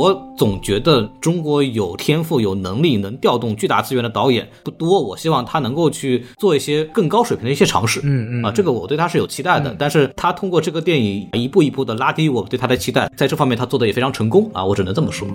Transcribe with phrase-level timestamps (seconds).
[0.00, 4.98] 我总觉得中国有天赋、有能力、能调动巨大资源的导演不多。
[4.98, 8.00] 我希望他能够去做一些更高水平的一些尝试。
[8.02, 9.76] 嗯嗯啊，这个我对他是有期待的。
[9.78, 15.28] 但是他通过这个电影一步一步的拉低我对他的期待，在这方面他做的也非常成功啊，我只能这么说。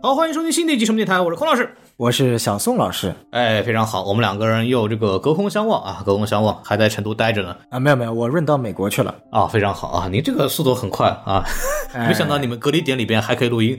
[0.00, 1.68] 好，欢迎收听新的一集什么电台，我是孔老师。
[2.00, 7.54] 我是小宋老师哎，非常好，我们两个人又这个隔空相望啊，隔空相望，还在成都待着呢。
[7.68, 9.14] 啊，没有没有，我润到美国去了。
[9.28, 11.44] 啊，非常好啊，您这个速度很快啊，
[11.92, 13.78] 哎没想到你们隔离点里边还可以录音。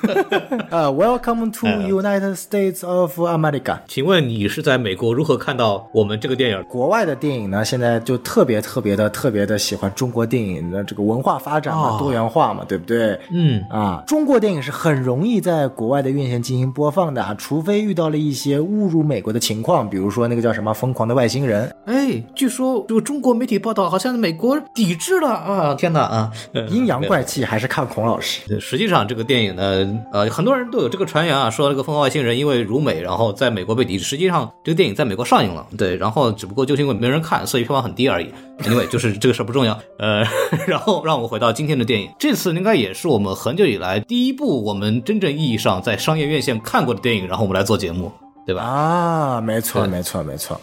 [0.72, 3.80] 呃，Welcome to 哎 United States of America。
[3.86, 6.64] 请问你是在美国如何看到我们这个电影？
[6.64, 13.20] 国外的电影呢，现在就特别特别的特别的喜欢中国电影的这个文化发展嘛，哦多元化嘛，对不对？
[13.30, 21.68] 嗯，啊，中国电影是很容易在国外的院线进行播放的啊，除非遇到了一些侮辱美国的情况，比如说那个叫什么《疯狂的外星人》。
[21.92, 25.74] 哎，据说这个中国媒体报道，好像美国抵制了啊！
[25.74, 26.30] 天哪啊！
[26.52, 28.42] 呃阴阳怪气还是看孔老师。
[28.46, 34.04] 对实际上，这个电影呢，呃，很多人都有这个传言啊，说这个《疯狂外星人》因为辱美，然后在美国被抵制。
[34.04, 38.32] 实际上，这个电影在美国上映了，对，然后只不过就是因为没人看，所以票房很低而已。
[38.64, 39.78] 因为就是这个事儿不重要。
[39.98, 40.24] 呃，
[40.66, 48.12] 然后让我们回到今天的电影，这次应该也是我们很久以来第一部我们真正意义上在商业院线看过的电影，然后我们来做节目，
[48.46, 48.62] 对吧？
[48.62, 50.60] 啊，没错，没错，没错。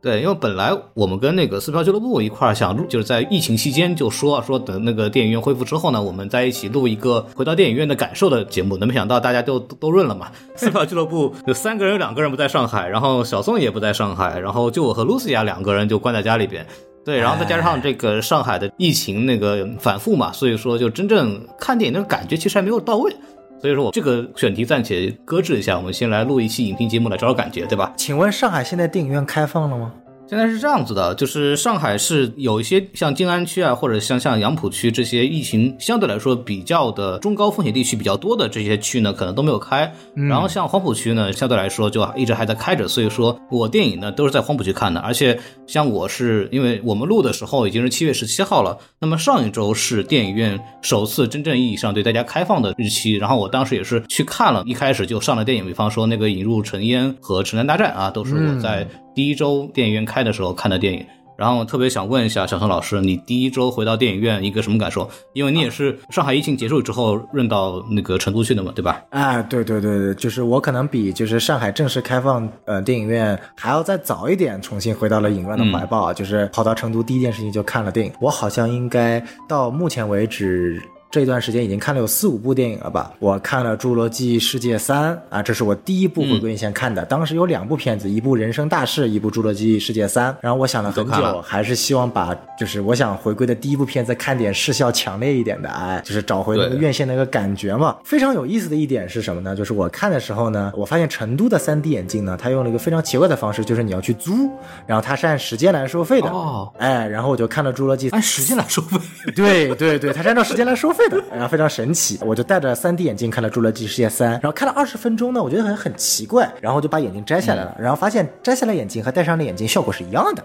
[0.00, 8.76] 对，因为本来我们跟那个撕票俱乐部一块儿想录，就是在疫情期间就说说等那个电影院恢复之后呢，我们在一起录一个回到电影院的感受的节目。
[8.76, 16.66] 那没想到大家都都都润了嘛，撕票俱乐部有三个人，有两个人不在上海，然后小宋也不在上海，然后就我和露西亚两个人就关在家里边。
[17.04, 23.14] 对，然后再加上这个上海的疫情那个反复嘛，所以说就真正看电影的感觉其实还没有到位。
[23.60, 27.92] 所以说我这个选题暂且搁置一下，我们先来录一期影评节目来找找感觉，对吧？
[27.96, 29.92] 请问上海现在电影院开放了吗？
[30.32, 39.92] 现在是这样子的，就是上海是有一些像静安区啊，或者像像杨浦区这些疫情相对来说比较的中高风险地区比较多的这些区呢，可能都没有开。
[40.14, 44.98] 然后像黄浦区呢，相对来说就一直还在开着，所以说我电影呢都是在黄浦区看的。
[45.00, 58.88] 而且像我是因为我们录的时候已经是七月十七号了，那么上一周是电影院首次真正意义上对大家开放的日期，然后我当时也是去看了，一开始就上了电影，比方说那个《引入尘烟》和《城南大战》啊，都是我在。
[59.14, 61.04] 第一周电影院开的时候看的电影，
[61.36, 65.08] 然后特别想问一下小宋老师，你第一周回到电影院一个什么感受？
[65.32, 69.02] 因为你也是上海疫情结束之后润到那个成都去的嘛，对吧？
[69.10, 78.12] 啊，对对对对，就是我可能比就是上海正式开放呃电影院还要再早一点，重新回到了影院的怀抱啊，就是跑到成都第一件事情就看了电影。
[78.20, 80.82] 我好像应该到目前为止。
[81.12, 83.12] 这段时间已经看了有四五部电影了吧？
[83.18, 87.04] 我看了《侏罗纪世界三》啊，这是我第一部回归院线看的。
[87.04, 90.32] 当时有两部片子，一部《人生大事》，一部《侏罗纪世界三》。
[90.40, 97.94] 然后我想了很久，了还是希望把就是我想回归的第一部片子看点视效强烈一点的，哎，就是找回那个院线那个感觉嘛。
[98.04, 99.54] 非常有意思的一点是什么呢？
[99.54, 104.50] 就是我看的时候呢，我发现成都的 3D 眼镜呢，它用了一个非常奇怪的方式，就是你要去租，
[104.86, 106.30] 然后它是按时间来收费的。
[106.30, 108.98] 哦，哎，然后我就看了《侏罗纪》，按时间来收费。
[109.36, 112.18] 对对对，它是按照时间来收费的，然后非常神奇。
[112.22, 120.44] 我就戴着 3D 眼镜看了《侏罗纪世界三》，然后看了二十分钟呢，我觉得很很奇怪，然后就把眼镜摘下来了，然后发现摘下来眼镜和戴上的眼镜效果是一样的。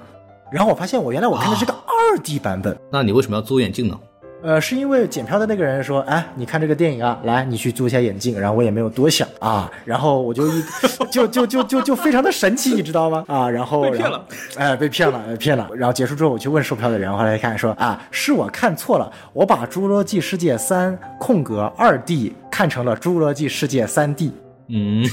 [0.51, 3.99] 然后我发现我原来我看的是个二 D 版本，那你为什么要租眼镜呢？
[4.47, 8.39] 呃，是因为检票的那个人说，哎，你看这个电影啊，来，你去租一下眼镜。
[8.39, 10.63] 然后我也没有多想啊，然后我就一
[11.11, 13.25] 就就就就就非常的神奇，你知道吗？
[13.27, 14.25] 啊，然后被骗了，
[14.55, 15.67] 哎，被骗了，被骗了。
[15.75, 24.29] 然后结束之后，我去问售票的人，后来一看说，啊，是我看错了，我把《侏罗纪世界三》空格二 D 看成了《侏罗纪世界三 D》。
[24.69, 25.03] 嗯，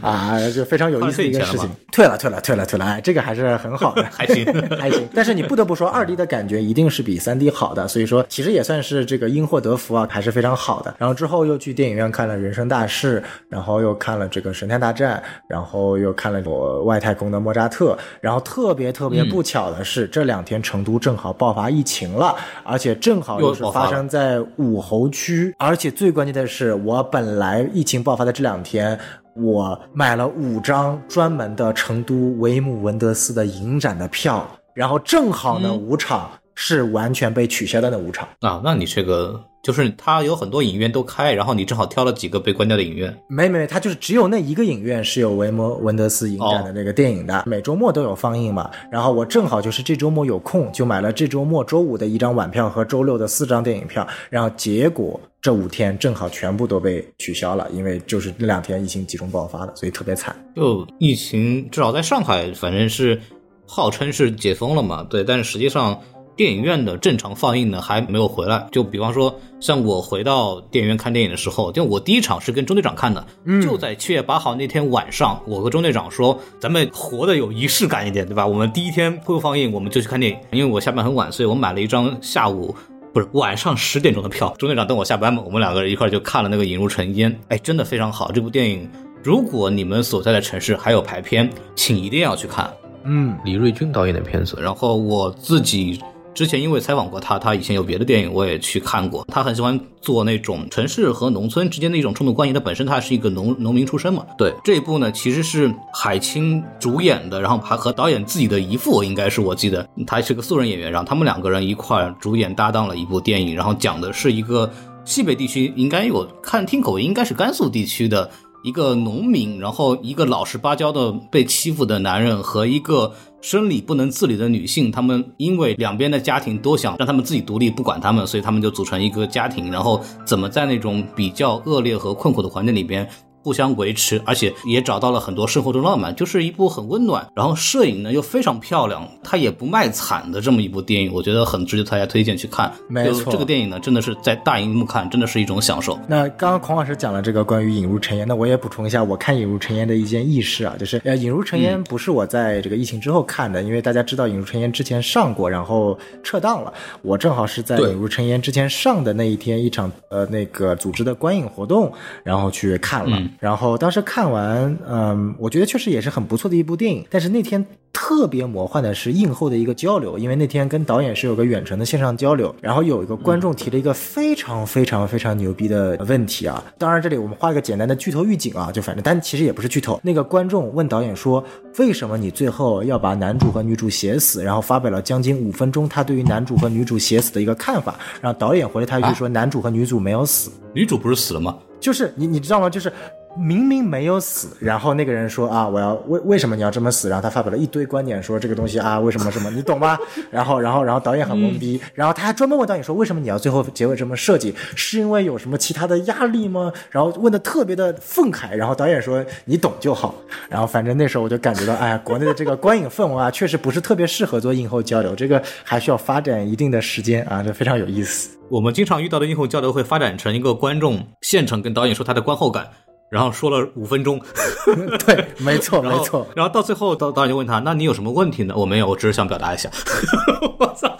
[0.00, 2.16] 啊，就非常有意思的一个事情 退了。
[2.16, 4.44] 退了，退了，退了，哎，这个还是很好的， 还行
[4.78, 5.08] 还行。
[5.14, 10.94] 但是你不得不说，二 D 的感觉一定是比三 D 好的，所以说其实也算是这个因祸得福啊，还是非常好的。
[10.98, 17.98] 然后之后又去电影院看了《人生大事》，然后又看了这个《神探大战》，然后又看了我外太空的莫扎特。
[18.20, 28.98] 然后特别特别不巧的是，这两天成都正好爆发疫情了，而且正好又是发生在武侯区，而且最关键的是，我本来疫情爆发的这两天，
[29.36, 36.30] 我买了五张专门的成都维姆文德斯的影展的票，然后正好呢，五场
[36.64, 38.28] 是完全被取消的那五场。
[38.38, 43.12] 啊，那你这个就是它有很多影院都开，然后你正好挑了几个被关掉的影院。
[43.26, 48.70] 没没，它就是只有那一个影院是有维摩文德斯影展的那个电影的，每周末都有放映嘛。
[48.92, 54.06] 然后我正好就是这周末有空，就买了这周末周五的一张晚票和周六的四张电影票。
[54.30, 60.36] 然后结果这五天正好全部都被取消了，因为就是那两天疫情集中爆发的，所以特别惨。
[60.54, 63.20] 就疫情至少在上海，反正是
[63.66, 65.98] 号称是解封了嘛，对，但是实际上
[66.36, 68.66] 电影院的正常放映呢还没有回来。
[68.70, 73.24] 就比方说，像我回到电影院看电影的时候，就我第一场是跟中队长看的，
[73.62, 78.46] 就在七月八号那天晚上，我和中队长说，咱们活得有仪式感一点，对吧？
[78.46, 80.38] 我们第一天恢复放映，我们就去看电影。
[80.50, 82.74] 因为我下班很晚，所以我买了一张下午。
[83.14, 88.32] 不是晚上十点钟的票，中队长等我下班嘛，我们两个人一块就看了那个《引入尘烟》，哎，真的非常好。
[88.32, 88.88] 这部电影，
[89.22, 92.72] 如果你们所在的城市还有排片，请一定要去看。
[93.04, 96.00] 嗯，李瑞军导演的片子，然后我自己。
[96.34, 99.24] 之前因为采访过他，他以前有别的电影我也去看过。
[99.28, 102.52] 他很喜欢做那种城市和农村之间的一种冲突关系。
[102.52, 104.24] 他本身他是一个农农民出身嘛。
[104.38, 114.70] 对这一部呢，其实是海清主演的，然后还和导演自己的姨父，应该是我记得他是个素人演员，然后他们两个人一块主演搭档了一部电影，然后讲的是一个
[115.04, 118.30] 西北地区，应该有看听口音，应该是甘肃地区的。
[118.64, 133.06] 一个农民，然后一个老实巴交的被欺负的男人和一个生理不能自理的女性，她们因为两边的家庭都想让她们自己独立，不管她们，所以她们就组成一个家庭，然后怎么在那种比较恶劣和困苦的环境里边。
[133.42, 142.72] 互相维持，而且也找到了很多生活中浪漫，就是一部很温暖，然后摄影呢又非常漂亮，它也不卖惨的这么一部电影，我觉得很值得大家推荐去看。
[142.88, 145.98] 没错，这个电影呢真的是在大荧幕看，真的是一种享受。
[146.08, 156.72] 那刚刚孔老师讲了这个关于《引入尘烟》，那我也补充一下，我看《引入尘烟》的一件轶事啊，就是呃，《引入尘烟》不是我在这个疫情之后看的，因为大家知道《引入尘烟》之前上过，然后撤档了。
[157.02, 161.92] 我正好是在《引入尘烟》之前上的那一天，一场呃那个组织的观影活动，
[162.22, 164.02] 然后去看了，然后当时。
[164.04, 167.06] 看完，嗯，我觉得确实也是很不错的一部电影。
[167.08, 176.62] 但是那天特别魔幻的是映后的一个交流，因为那天跟导演是有个远程的线上交流，然后有一个观众提了一个非常非常非常牛逼的问题啊。
[176.76, 179.98] 当然这里我们画一个简单的剧透预警啊，就反正但其实也不是剧透。
[180.02, 181.42] 那个观众问导演说
[181.78, 187.94] ：“为什么你最后要把男主和女主写死？”然后发表了将近五分钟他对于男主和女主写死的一个看法。
[188.20, 191.56] 然后导演回了他一句说：“男主和女主没有死，女主不是死了吗？
[191.80, 192.68] 就是你你知道吗？
[192.68, 192.92] 就是。”
[193.34, 197.08] 明明没有死，然后那个人说啊，我要为为什么你要这么死？
[197.08, 199.98] 然后他发表了一堆观点，说这个东西啊，为什么什么，你懂吧？
[200.30, 204.54] 然后，然后，然后导演很懵逼，然后他还专门问导演说，为什么你要最后结尾这么设计？
[204.76, 206.70] 是因为有什么其他的压力吗？
[206.90, 210.14] 然后问的特别的愤慨，然后导演说你懂就好。
[210.50, 218.36] 然后反正那时候我就感觉到，哎呀，国内的这个观影氛围啊，确实不是特别适合做映后交流，这个还需要发展一定的时间啊，这非常有意思。
[218.50, 222.68] 我们经常遇到的映后交流会发展成一个观众现场跟导演说他的观后感。
[223.12, 224.18] 然后说了五分钟，
[225.04, 226.26] 对，没错， 没错。
[226.34, 229.68] 然后到最后，导导演就问他：“那你有什么问题呢？”我没有，我只是想表达一下。
[230.58, 230.90] 我操！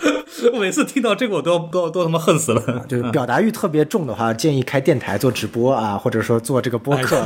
[0.52, 2.84] 我每次听到这个，我都都都他妈恨死了。
[2.86, 7.18] 就是表达欲特别重的话，建议开电台做直播啊，或者说做这个播客。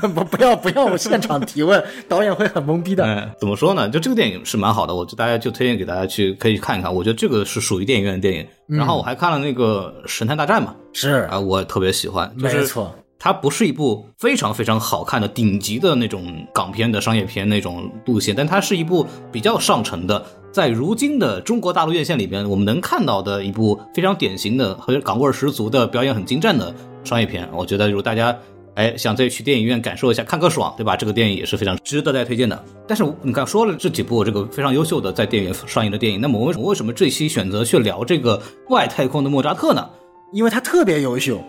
[0.00, 3.34] 不不不要不要我现场提问，导演会很懵逼的。
[3.40, 3.88] 怎么说呢？
[3.88, 6.94] 就这个电影是蛮好的，我就大家就推荐给大家去可以看一看。
[6.94, 8.46] 我觉得这个是属于电影院的电影。
[8.68, 12.32] 然后我还看了那个《神探大战》嘛，是啊，我特别喜欢。
[12.36, 12.94] 没错。
[13.18, 26.72] 它不是一部非常非常好看的顶级的那种港片的商业片那种路线，但它是一部比较上乘的，在如今的中国大陆院线里边，我们能看到的一部非常典型的和港味十足的表演很精湛的
[27.02, 27.48] 商业片。
[27.52, 28.36] 我觉得，如果大家
[28.74, 30.96] 哎想再去电影院感受一下看个爽，对吧？
[30.96, 32.64] 这个电影也是非常值得大家推荐的。
[32.86, 39.90] 但是你看说了这几部这个非常优秀的在电影院上映的电影，那么我为什么这期选择去聊这个外太空的莫扎特呢？
[40.32, 41.42] 因为它特别优秀。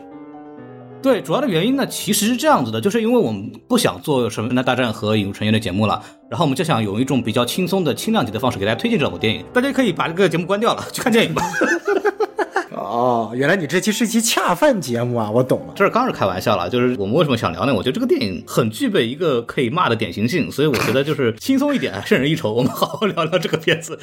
[1.02, 9.46] 对，主要的原因呢，其实是这样子的，就是因为我们不想做《什么大战》和《引入尘烟》的节目了，然后我们就想用一种比较轻松的轻量级的方式给大家推荐这部电影。
[9.54, 11.42] 大家可以把这个节目关掉了，去看电影吧。
[12.90, 15.30] 哦，原来你这期是一期恰饭节目啊！
[15.30, 16.68] 我懂了，这是刚是开玩笑了。
[16.68, 17.74] 就是我们为什么想聊呢？
[17.74, 22.52] 我觉得这个电影很具备一个可以骂的典型性，所以我觉得就是轻松一点，胜人一筹。
[22.52, 23.96] 我们好好聊聊这个片子。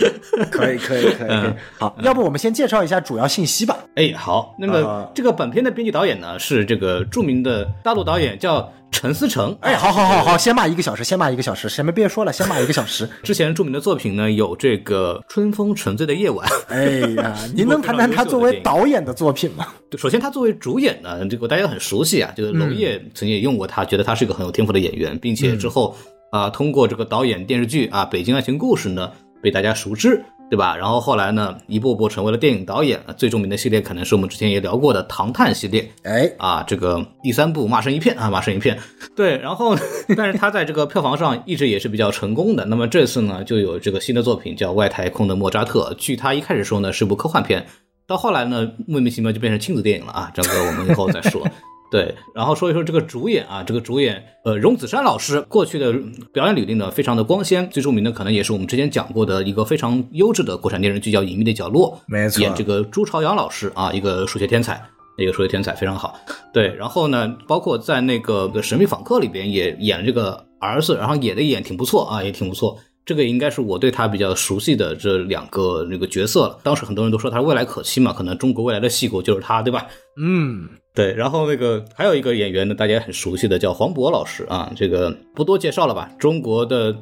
[0.52, 1.52] 可以，可以，可以。
[1.78, 3.76] 好，要不我们先介绍一下主要信息吧？
[3.96, 4.54] 哎，好。
[4.58, 8.72] 那么这个本片的编剧导演呢，是这个著名的大陆导演，叫。
[8.90, 13.08] 陈思诚，哎，好好好好，先骂一个小时，先骂一个小时，什么别说了，先骂一个小时。
[13.22, 16.48] 之前著名的作品呢，有这个《春风沉醉的夜晚》。
[16.68, 19.66] 哎呀， 您能谈谈他作为导演的作品吗？
[19.98, 25.94] 首先，他作为主演呢，这个大家很熟悉啊，就是娄烨曾经也用过他，觉得他是一个很有天赋的演员，并且之后
[26.30, 29.12] 啊，通过这个导演电视剧啊《北京爱情故事》呢，
[29.42, 30.24] 被大家熟知。
[30.48, 30.76] 对吧？
[30.76, 33.00] 然后后来呢，一步步成为了电影导演。
[33.16, 35.90] 最著名的系列可能是我们之前也聊过的《唐探》系列。
[36.04, 38.78] 哎，啊，这个第三部骂声一片啊，骂声一片。
[39.16, 39.76] 对，然后，
[40.16, 42.64] 但是他在这个票房上一直也是比较成功的。
[42.64, 45.90] 那么这次呢，就有这个新的作品叫《外太空的莫扎特》。
[45.94, 47.66] 据他一开始说呢，是部科幻片，
[48.06, 50.30] 到后来呢，莫名其妙就变成亲子电影了啊。
[50.32, 51.46] 这个我们以后再说。
[51.90, 55.92] 对，然后说一说这个主演啊，这个主演呃，荣梓杉老师过去的
[56.32, 64.82] 表演履历呢非常的光鲜，最著名的可能也是我们之前讲过的一个非常优质的国产电视剧叫《隐秘的角落》，没错演这个朱朝阳老师啊，一个数学天才，
[65.16, 66.18] 一个数学天才非常好。
[66.52, 72.76] 对，然后呢，包括在那个《神秘访客》里边也演了这个儿子，然后演的演挺不错啊，也挺不错。
[73.06, 76.58] 这个应该是我对他比较熟悉的这两个那个角色了。
[76.64, 79.86] 当时很多人都说他未来可期嘛，可能中国未来的戏骨就是他，对吧？
[80.20, 86.10] 嗯，对，然后那个还有一个演员呢，大家也很熟悉的叫黄渤老师啊，这个不多介绍了吧？
[86.18, 86.94] 中国的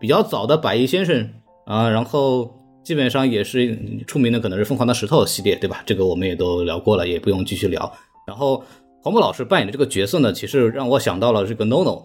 [0.00, 1.30] 比较早的百亿先生
[1.64, 2.52] 啊，然后
[2.82, 5.80] 基本上也是出名的，可能是疯狂的石头系列，对吧？
[5.86, 7.92] 这个我们也都聊过了，也不用继续聊。
[8.26, 8.64] 然后
[9.00, 12.02] 黄渤老师扮演的这个角色呢，其实让我想到了这个 NONO。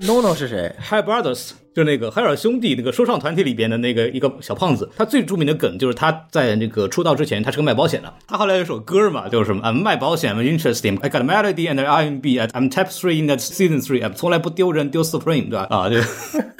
[0.00, 8.12] NONO 是谁？Hi Brothers，就那个海尔兄弟那个说唱团体里边的那个一个小胖子，他最著名的梗就是他在那个出道之前，他是个卖保险的。
[8.26, 15.02] 他后来有首歌嘛，就是什么啊卖保险 I'm interesting, I got a melody and R&B, I'm top three in that season three，从来不丢人丢
[15.02, 15.66] Supreme，对吧？
[15.70, 16.02] 啊，对，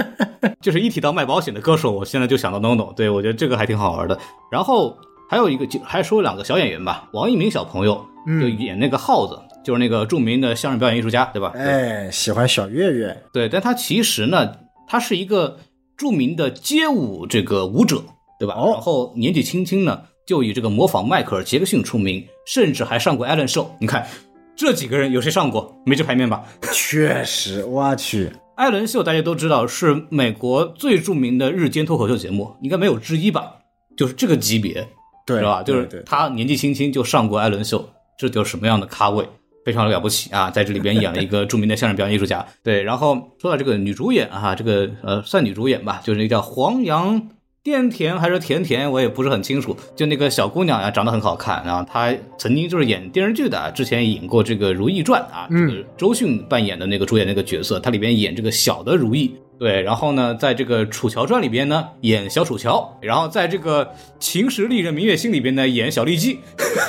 [0.63, 4.19] 就是一提到卖保险的歌手，我现在就想到 NONO，对我觉得这个还挺好玩的。
[4.51, 4.97] 然后
[5.29, 8.05] 还有一个，就还说两个小演员吧，王一鸣小朋友
[8.41, 11.51] 就演那个耗子，就是那个著名的相声表演艺术家，对吧？
[11.55, 13.23] 对哎，喜欢小岳岳。
[13.33, 14.53] 对，但他其实呢，
[14.93, 15.59] 他是一个
[15.97, 18.05] 著名的街舞这个舞者，
[18.39, 18.53] 对吧？
[18.59, 23.75] 哦然后年纪轻轻呢，就以这个模仿迈克尔·杰克逊出名，甚至还上过艾伦秀。
[23.81, 24.07] 你看，
[24.55, 25.75] 这几个人有谁上过？
[25.87, 26.45] 没这牌面吧？
[26.75, 33.61] 确实，我去，艾伦秀大家都知道是美国最著名的日间脱口秀节目，应该没有之一吧？
[33.97, 34.87] 就是这个级别，
[35.25, 35.63] 对，吧？
[35.63, 39.27] 就是他年纪轻轻就上过艾伦秀，这就是什么样的咖位，
[39.65, 40.51] 非常了不起啊！
[40.51, 42.45] 在这里边演了一个著名的相声表演艺术家。
[42.63, 47.29] 对，然后说到这个女主演啊，这个呃算女主演吧，就是那个叫黄杨
[47.63, 49.77] 电甜还是甜甜，我也不是很清楚。
[49.95, 59.33] 就那个小姑娘呀、长得很好看，然后她曾经就是演电视剧的，之前演过这个《如懿传》啊，这个周迅扮演的那个主演那个角色，她里边演这个小的如懿。
[59.61, 63.87] 对，然后呢，在这个《楚乔传》里边呢，演小楚乔，然后在这个
[64.19, 66.41] 《秦时丽人明月心》里边呢，演小丽姬，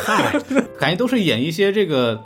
[0.80, 2.20] 感觉都是演一些这个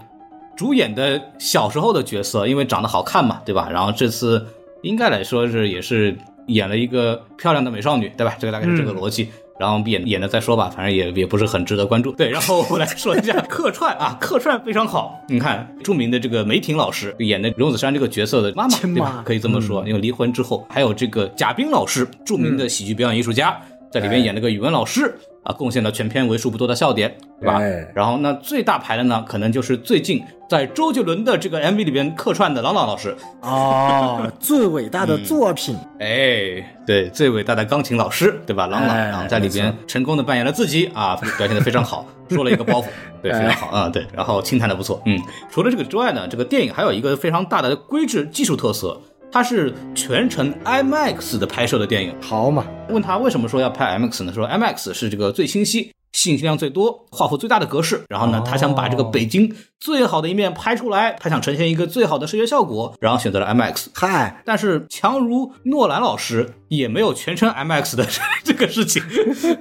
[0.57, 3.69] 主演的小时候的角色，因为长得好看嘛，对吧？
[3.71, 4.43] 然后这次
[4.81, 8.35] 应该来说是也是演了一个漂亮的美少女，对吧？
[8.39, 9.29] 这个大概是这个逻辑。
[9.59, 12.11] 然后演演的再说吧，反正也也不是很值得关注。
[12.17, 15.19] 对，然后我来说一下客串啊，客串非常好。
[15.27, 19.23] 你看，著名的这个梅婷老师演的荣梓杉这个角色的妈妈，妈对吧？
[19.25, 23.59] 可以这么说，因为离婚之后，还有这个贾冰老师，著名的喜剧表演艺术家，
[23.91, 25.17] 在里面演了个语文老师
[25.47, 27.57] 啊，贡献了全片为数不多的笑点，对吧？
[27.61, 38.67] 哎然后那最大牌的呢，可能就是最近在周杰伦的这个 MV 里边客串的郎朗老师，哦，最伟大的作品， 哎，对，最伟大的钢琴老师，对吧？
[38.67, 42.85] 郎朗，哎然后在里边成功的扮演了自己啊，表现的非常好，说了一个包袱，
[43.23, 45.17] 对，非常好啊，对，然后清弹的不错，嗯。
[45.49, 48.99] 除了这个之外呢，这个电影还有一个非常大的规制技术特色，
[49.31, 52.15] 它是全程 IMAX 的拍摄的电影。
[52.21, 54.33] 好嘛，问他为什么说要拍 IMAX 呢？
[54.33, 58.01] 说 IMAX 是这个最清晰、信息量最多、画幅最大的格式。
[58.09, 63.87] 然后呢，他想把这个北京最好的一面拍出来，他想呈现一个最好的视觉效果，然后选择了 IMAX。
[63.93, 68.07] 嗨，但是强如诺兰老师也没有全程 IMAX 的
[68.43, 69.03] 这个事情，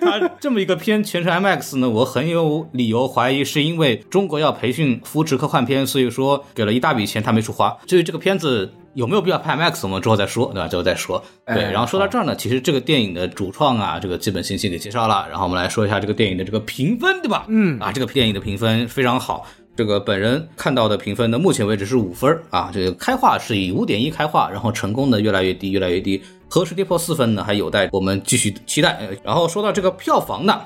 [0.00, 7.76] 他这么一个片全程 IMAX 呢，我很有理由怀疑是因为中国要培训扶持科幻片，所以说给了一大笔钱他没处花。
[7.86, 10.66] 至于这个片子有没有必要拍 IMAX，我们之后再说，对吧？
[10.66, 11.22] 之后再说。
[11.46, 17.44] 对，哎然后说到这儿呢，其实这个电影的主创啊，这个基本信息给介绍了，然后我们来说一下这个电影的这个评分，对吧？
[17.48, 19.46] 嗯，啊，这个电影的评分非常好。
[19.76, 22.70] 这个本人看到的评分呢，目前为止是五分啊。
[22.72, 26.22] 这个开画是以五点一开画，然后成功的越来越低，越来越低。
[26.48, 27.44] 何时跌破四分呢？
[27.44, 28.96] 还有待我们继续期待。
[29.00, 30.58] 呃然后说到这个票房呢，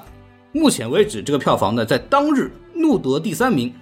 [0.52, 3.74] 目前为止这个票房呢，在当日怒得第三名，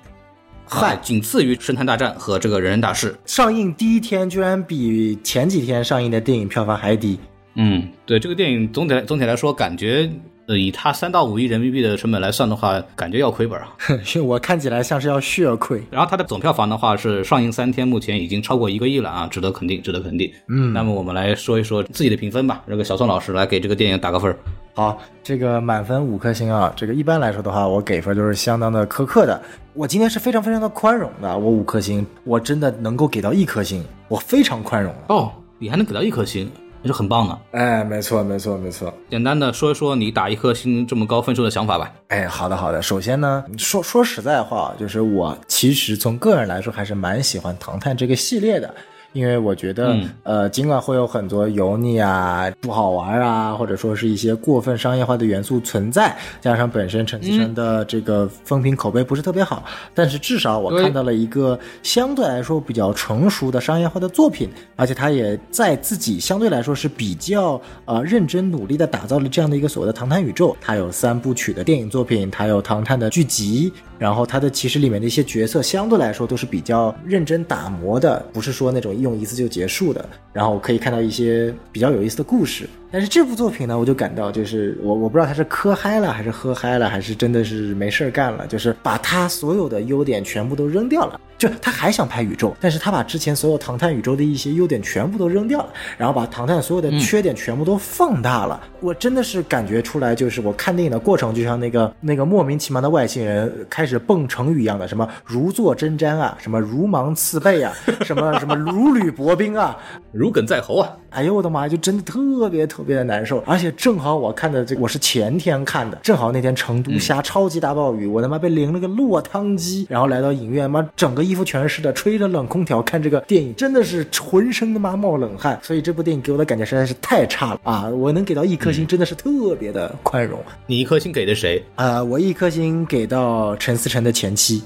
[0.71, 3.13] 嗨啊仅次于《神探大战》和这个《人人大事》。
[3.25, 7.19] 上映第一天居然比前几天上映的电影票房还低，
[7.55, 10.11] 嗯，对这个电影总体来总体来说，感觉
[10.49, 13.69] 呃以他三到五亿人民币的成本来算的话，感觉要亏本啊。
[14.25, 15.81] 我看起来像是要血亏。
[15.91, 20.33] 然后它的总票房的话是上映三天，目前已经超过一个亿了啊，值得肯定，值得肯定。
[20.49, 22.63] 嗯那么我们来说一说自己的评分吧。
[22.67, 24.39] 这个小宋老师来给这个电影打个分儿。
[24.75, 29.43] 好，这个满分五颗星啊，这个一般来说的话，我给分都是相当的苛刻的。
[29.75, 35.01] 我今天是非常非常的宽容的，我五颗星，我真的能够给到一颗星，我非常宽容了。
[35.09, 36.51] 哦，你还能给到一颗星，
[36.83, 37.41] 那就很棒了。
[37.53, 38.93] 哎，没错，没错，没错。
[39.11, 41.93] 简单的说一说你打一颗星这么高分数的想法吧。
[42.09, 42.81] 哎，好的好的。
[42.81, 48.75] 首先呢，说说实在话，就是我其实从个人来说还是蛮喜欢《唐探》这个系列的，
[49.13, 70.57] 因为我觉得，呃，尽管会有很多油腻啊、不好玩啊，或者说是一些过分商业化的元素存在，加上本身陈思诚的这个风评口碑不是特别好，但是至少我看到了一个相对来说比较成熟的商业化的作品，而且他也在自己相对来说是比较呃认真努力的打造了这样的一个所谓的唐探宇宙。
[70.61, 73.73] 他有三部曲的电影作品，他有唐探的剧集。
[73.99, 80.09] 然后他的其实里面的一些角色相对来说都是比较认真打磨的，不是说那种用一次就结束的。
[80.33, 82.69] 然后可以看到一些比较有意思的故事。
[82.91, 91.21] 但是这部作品呢，我就感到就是我我不知道他是磕嗨了还是喝嗨了，还是真的是没事儿干了，就是把他所有的优点全部都扔掉了。
[91.37, 98.61] 就他还想拍宇宙，但是他把之前所有唐探宇宙的一些优点全部都扔掉了，然后把唐探所有的缺点全部都放大了。
[98.81, 109.77] 我真的是感觉出来，就是我看电影的过程，就像那个那个莫名其妙的外星人开始蹦成语一样的，什么如坐针毡啊，什么如芒刺背啊，什么什么如履薄冰啊，
[110.11, 110.91] 如鲠在喉啊。
[111.11, 113.39] 哎呦我的妈呀，就真的特别特别的难受。
[113.47, 121.29] 而且正好我看的这，我是前天看的，正好那天成都下超级大暴雨，我他妈被淋了个落汤鸡，然后来到影院，妈整个。
[121.29, 125.61] 衣服全是湿的，吹着冷空调看这个电影，真的是浑身他妈冒冷汗。
[125.63, 127.87] 所以这部电影给我的感觉实在是太差了啊！
[127.87, 130.43] 我能给到一颗星，真的是特别的宽容。
[130.67, 131.63] 你一颗星给的谁？
[131.75, 134.63] 啊，我一颗星给到陈思诚的前妻。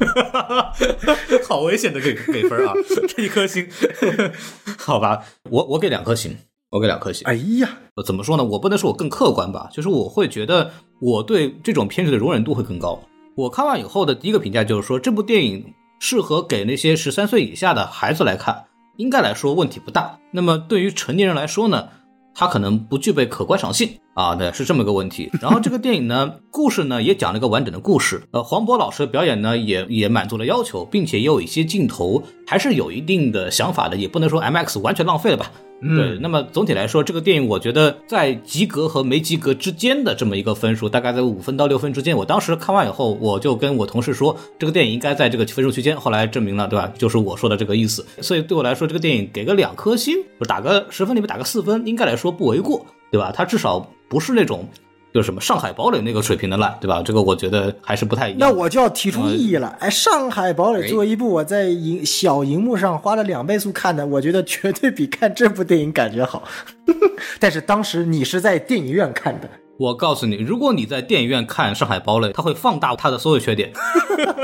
[1.48, 2.74] 好危险的给给分啊！
[3.08, 3.66] 这一颗星，
[4.76, 6.36] 好吧，我我给两颗星，
[6.70, 7.26] 我给两颗星。
[7.26, 7.68] 哎呀，
[8.04, 8.44] 怎么说呢？
[8.44, 10.70] 我不能说我更客观吧，就是我会觉得
[11.00, 13.00] 我对这种片子的容忍度会更高。
[13.36, 20.18] 我看完以后的第一个评价就是说，这部电影适合给那些十三岁以下的孩子来看，应该来说问题不大。
[20.30, 21.88] 那么对于成年人来说呢，
[22.34, 25.30] 它可能不具备可观赏性啊，对，是这么个问题。
[25.40, 35.52] 然后这个电影呢，故事呢也讲了一个完整的故事，呃，黄渤老师的表演呢也也满足了要求，并且也有一些镜头还是有一定的想法的，也不能说 M X 完全浪费了吧。
[35.80, 42.16] 对，那么总体来说，这个电影我觉得在及格和没及格之间的这么一个分数，大概在五分到六分之间。
[42.16, 45.96] 我当时看完以后，我就跟我同事说，这个电影应该在这个分数区间。
[45.96, 46.92] 后来证明了，对吧？
[46.98, 48.04] 就是我说的这个意思。
[48.20, 50.16] 所以对我来说，这个电影给个两颗星，
[50.48, 53.32] 打个十分里面打个四分，应该来说不为过，对吧？
[53.34, 54.68] 它至少不是那种。
[55.10, 57.02] 就是什么上海堡垒那个水平的烂，对吧？
[57.02, 58.38] 这个我觉得还是不太一样。
[58.40, 59.74] 那我就要提出异议了。
[59.80, 66.42] 哎，上海堡垒作为一部我在荧小荧幕上花了两倍速看的，我觉得绝对比看这部电影感觉好。
[67.40, 73.72] 但是当时你是在电影院看的，我告诉你，如果你在电影院看上海堡垒，它会放大它的所有缺点。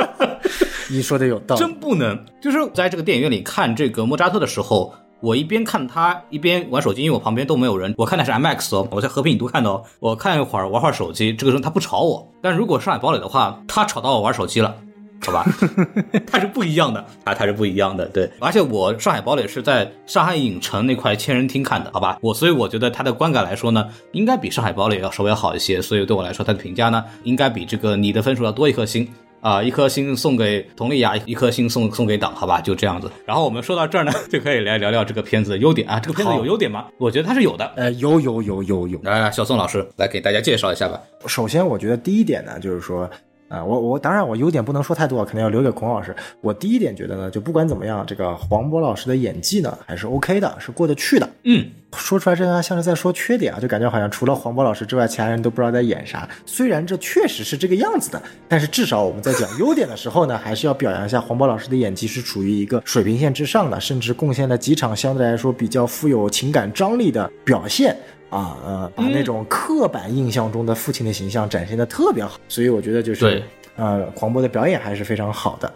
[0.91, 2.19] 你说的有道理，真不能。
[2.41, 4.95] 就是在这个电影院里看这个莫扎特的时候。
[5.25, 7.95] 我一边看他一边玩手机，因为我旁边都没有人。
[7.97, 9.83] 我看的是 MX 哦，我在和平影都看的哦。
[9.99, 12.31] 我看一会儿玩会儿手机，这个时候他不吵我。
[12.43, 14.77] 但如果上海堡垒的话，他吵到我玩手机了，
[15.25, 15.43] 好吧？
[16.31, 18.05] 他是不一样的啊，他是不一样的。
[18.09, 22.19] 对，而且我上海堡垒是在上海影城那块千人厅看的，好吧？
[22.21, 25.81] 我所以我觉得他的观感来说呢，应该比上海堡垒要稍微好一些。
[25.81, 29.09] 所以对我来说，他的评价呢，应该比这个你的分数要多一颗星。
[29.45, 33.11] 啊，一颗星送给佟丽娅，一颗星送送给党，好吧，就这样子。
[33.27, 36.01] 然后我们说到这儿呢， 就可以来聊聊这个片子的优点啊。
[36.01, 36.87] 这个片子有优点吗？
[36.97, 37.71] 我觉得它是有的。
[37.77, 38.99] 呃，有有有有有。
[39.03, 40.99] 来，小宋老师来给大家介绍一下吧。
[41.27, 43.07] 首先，我觉得第一点呢，就是说。
[43.49, 46.15] 啊，我我当然我优点不能说太多，肯定要留给孔老师。
[46.41, 51.29] 我第一点觉得呢，就不管怎么样，这个黄渤老师的演技呢还是 OK 的，是过得去的。
[51.45, 56.29] 嗯，说出来这样像是在说缺点啊，就感觉好像除了黄渤老师之外，其他人都不知道在演啥。
[56.47, 67.95] 虽然这确实是这个样子的，但是至少我们在讲优点的时候呢，还是要表扬一下黄渤老师的演技是处于一个水平线之上的，甚至贡献了几场相对来说比较富有情感张力的表现。
[68.35, 73.41] 啊呃，把那种刻板印象中的父亲的形象展现的特别好，所以我觉得就是
[73.77, 75.73] 呃，黄渤的表演还是非常好的，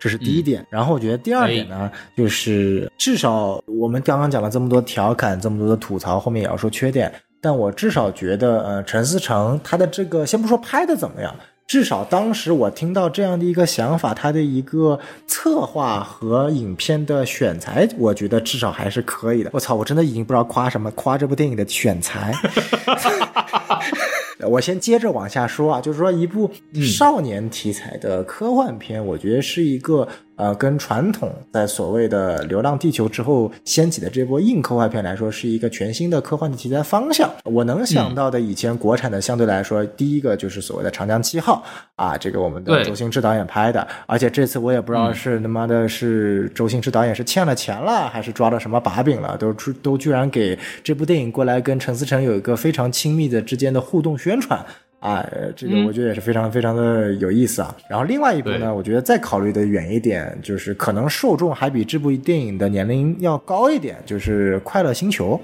[0.00, 0.66] 这是第一点。
[0.68, 11.32] 然后我觉得第二点呢，就是至少我们刚刚讲了这么多调侃，这么多的吐槽，后面也要说缺点，但我至少觉得呃，陈思诚他的这个先不说拍的怎么样。
[11.66, 19.50] 至少当时我听到这样的一个想法，他的一个策划和影片的选材，我觉得至少还是可以的。
[19.52, 22.32] 我操，我真的已经不知道夸什么，夸这部电影的选材。
[24.48, 26.50] 我先接着往下说啊，就是说一部
[26.96, 30.06] 少年题材的科幻片，我觉得是一个。
[30.36, 37.30] 呃，跟传统在所谓的《流浪地球》之后掀起的这波硬科幻片来说，是一个全新的科幻的题材方向。
[37.44, 41.64] 我能想到的以前国产的，相对来说，第一个就是所谓的《长江七号》
[42.02, 43.86] 啊，这个我们的周星驰导演拍的。
[44.06, 54.64] 而且这次我也不知道是他妈的是周星驰导演是欠了钱了，还是抓到什么把柄了，都都居然给这部电影过来跟陈思诚有一个非常亲密的之间的互动宣传。
[54.98, 57.76] 啊，这个我觉得也是非常非常的有意思啊。
[57.88, 65.34] 然后另外一部呢，我觉得再考虑的远一点，就是可能受众还比这部电影的年龄要高一点，就是《快乐星球》。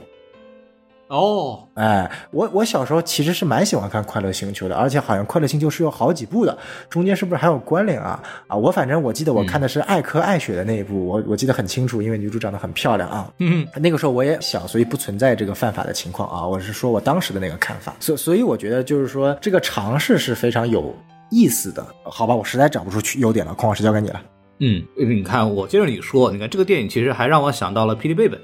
[1.12, 6.56] 哦，哎，我我小时候其实是蛮喜欢看《快乐星球》的，而且好像《快乐星球》是有好几部的，
[6.88, 8.18] 中间是不是还有关联啊？
[8.46, 13.30] 啊，我反正我记得我看的是《艾科爱雪》的那一部，我我记得很清楚，因为女主长得很漂亮啊。
[13.40, 16.46] 嗯，那个时候我也小，所以不存在这个犯法的情况啊。
[16.46, 20.96] 我是说我当时的那个看法，所所以我觉得就是说这个尝试是非常有
[21.30, 21.86] 意思的。
[22.04, 24.22] 好吧，我实在找不出去优点了，孔老师交给你了。
[24.60, 28.36] 嗯，你看我接着你说，你看这个电影其实还让我想到了《霹雳贝贝》。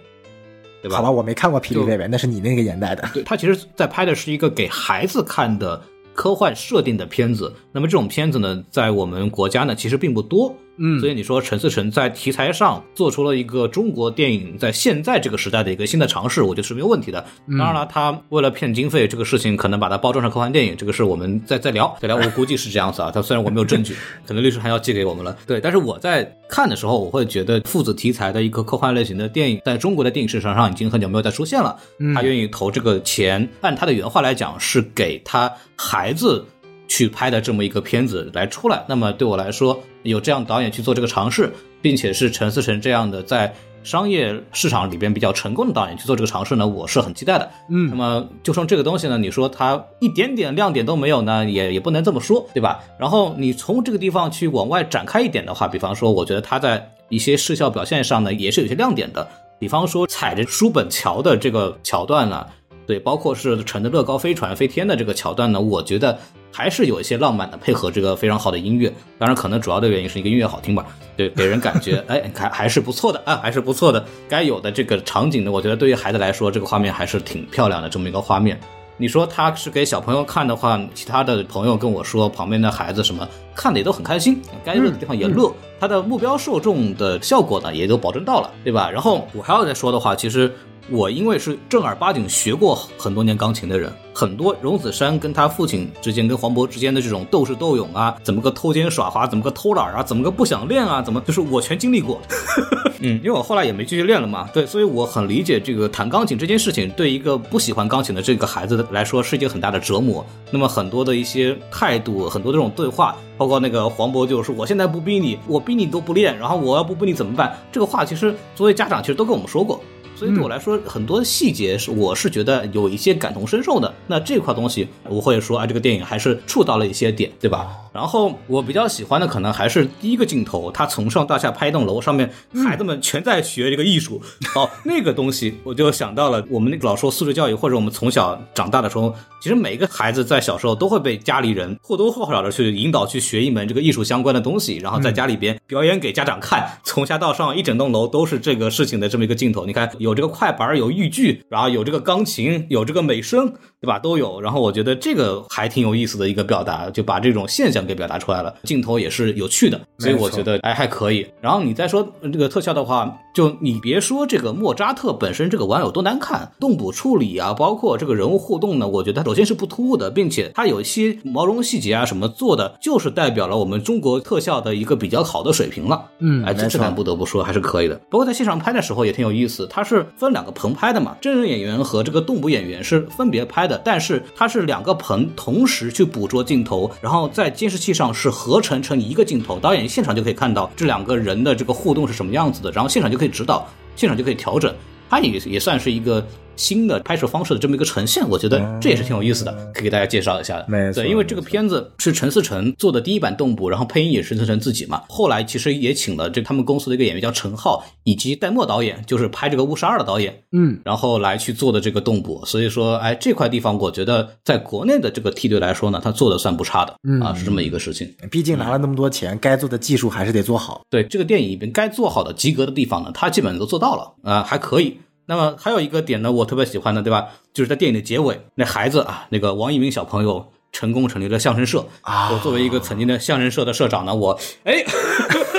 [0.82, 0.96] 对吧？
[0.96, 3.08] 好吧，我没看过《霹雳贝贝》，那是你那个年代的。
[3.12, 5.80] 对他其实，在拍的是一个给孩子看的
[6.14, 7.52] 科幻设定的片子。
[7.72, 10.54] 那么这种片子呢，在我们国家呢，其实并不多。
[10.78, 17.24] 嗯，所以你说陈思诚在题材上做出了一个中国电影在现在这个时代的一个新的尝试，我觉得是没有问题的。
[17.58, 22.16] 当然了，他为了骗经费，这个事情可能把它包装成科幻电影，这个是我们再再聊 再聊。
[22.16, 23.10] 我估计是这样子啊。
[23.10, 23.94] 他虽然我没有证据，
[24.26, 25.36] 可能律师还要寄给我们了。
[25.46, 31.76] 对，但是我在看的时候，我会觉得父子题材的一个科幻类型的电影，在中国的电影市场上已经很久没有再出现了。
[32.14, 36.44] 他愿意投这个钱，按他的原话来讲，是给他孩子。
[36.90, 39.78] 去拍的这么一个片子来出来，那么对我来说，
[40.10, 47.50] 有这样导演去做这个尝试，并且是陈思诚这样的在商业市场里边比较成功的导演去做这个尝试呢，我是很期待的。
[47.70, 52.80] 嗯，那么就剩这个东西呢，你说它一点点亮点都没有呢，也也不能这么说，对吧？
[52.98, 59.26] 然后你从这个地方去往外展开一点的话，比方说，我觉得它在一些视效表现上呢，也是有些亮点的，
[59.58, 62.46] 比方说踩着书本桥的这个桥段呢。
[62.86, 66.18] 对，包括是乘着乐高飞船飞天的这个桥段呢，我觉得
[66.58, 68.92] 还是有一些浪漫的，配合这个非常好的音乐。
[69.16, 70.84] 当然，可能主要的原因是一个音乐好听吧，
[71.16, 74.04] 对，给人感觉， 哎，还还是不错的啊，还是不错的。
[74.28, 77.88] 该有的这个场景呢，我觉得对于孩子来说，这个画面还是挺漂亮的。
[77.88, 78.58] 这么一个画面，
[78.96, 85.54] 你说他是给小朋友看的话，其他的朋友跟我说，旁边的孩子什么看的也都很开心，该乐的地方也乐。
[85.78, 88.90] 他的目标受众的效果呢，也都保证到了，对吧？
[88.90, 90.52] 然后我还要再说的话，其实。
[90.90, 102.20] 我因为是正儿八经学过很多年钢琴的人，很多荣梓杉跟他父亲之间、跟黄渤之间的这种斗智斗勇啊，怎么个偷奸耍滑，怎么个偷懒啊，怎么个不想练啊，怎么 就是我全经历过。
[103.00, 110.24] 嗯，因为我后来也没继续练了嘛，对，所以我很理解这个弹钢琴这件事情，对一个不喜欢钢琴的这个孩子来说是一件很大的折磨。
[110.50, 117.56] 那么很多的一些态度，很多这种对话，包括那个黄渤就是我现在不逼你，我逼你都不练，然后我要不逼你怎么办？
[117.70, 119.80] 这个话其实作为家长其实都跟我们说过。
[120.18, 123.94] 所以对我来说，很多细节是我是觉得有一些感同身受的。
[124.08, 127.68] 那这块东西，我会说啊，这个电影还是触到了一些点，对吧？
[127.98, 132.30] 然后我比较喜欢的可能还是第一个镜头，他从上到下拍一栋楼，上面
[132.64, 134.22] 孩子们全在学这个艺术。
[134.54, 149.66] 哦，那个东西我就想到了我们那个老说素质教育，或者我们从小长大的时候，其实每个孩子在小时候都会被家里人或多或少的去引导去学一门这个艺术相关的东西，然后在家里边表演给家长看，从下到上一整栋楼都是这个事情的这么一个镜头。
[149.66, 153.98] 你看有这个快板，有豫剧，然后有这个钢琴，有这个美声，对吧？
[153.98, 154.40] 都有。
[154.40, 157.87] 然后我觉得这个还挺有意思的一个表达，就把这种现象。
[157.88, 161.26] 给表达出来了，镜头也是有趣的，所以我觉得哎还可以。
[161.40, 176.04] 然后你再说这个特效的话，就你别说这个莫扎特本身这个玩偶多难看，动捕处理啊，包括这个人物互动呢，我觉得首先是不突兀的，并且它有一些毛绒细节啊什么做的，就是代表了我们中国特效的一个比较好的水平了。
[176.18, 177.98] 嗯，哎，这点不得不说还是可以的。
[178.10, 188.48] 包括在现场拍的时候也挺有意思，它是分两个棚拍的嘛，真人演员和这个动捕演员是分别拍的，但是它是两个棚同时去捕捉镜头，然后在监视器上是合。
[188.48, 194.74] 合成成一个镜头，导演现场就可以看到这两个人的这个互动是什么样子的，然后现场就可以指导，现场就可以调整，
[195.10, 196.26] 它也也算是一个。
[196.58, 200.62] 新的拍摄方式的这么一个呈现，我觉得这也是挺有意思的，可以给大家介绍一下。
[200.68, 205.04] 没错，对，因为这个片子是陈思诚做的第一版动捕，然后配音也是陈思诚自己嘛。
[205.08, 212.44] 后来其实也请了这他们公司的一个演员叫陈浩，以及戴墨导演，就是拍这个《误杀二》的导演，嗯，然后来去做的这个动捕。
[212.44, 216.92] 所以说，哎，这块地方我觉得在国内的这个梯队来说呢，他做的算不差的，
[217.22, 218.12] 啊，是这么一个事情。
[218.30, 220.82] 毕竟拿了那么多钱，该做的技术还是得做好。
[220.90, 224.98] 对，这个电影里边该做好的及格的地方呢，他基本都做到了，啊，还可以。
[225.30, 227.26] 那么还有一个点呢，我特别喜欢的，对吧？
[227.52, 232.30] 就是在电影的结尾，那孩子啊，那个王一鸣小朋友成功成立了相声社啊。
[232.32, 234.82] 我作为一个曾经的相声社的社长呢，我哎，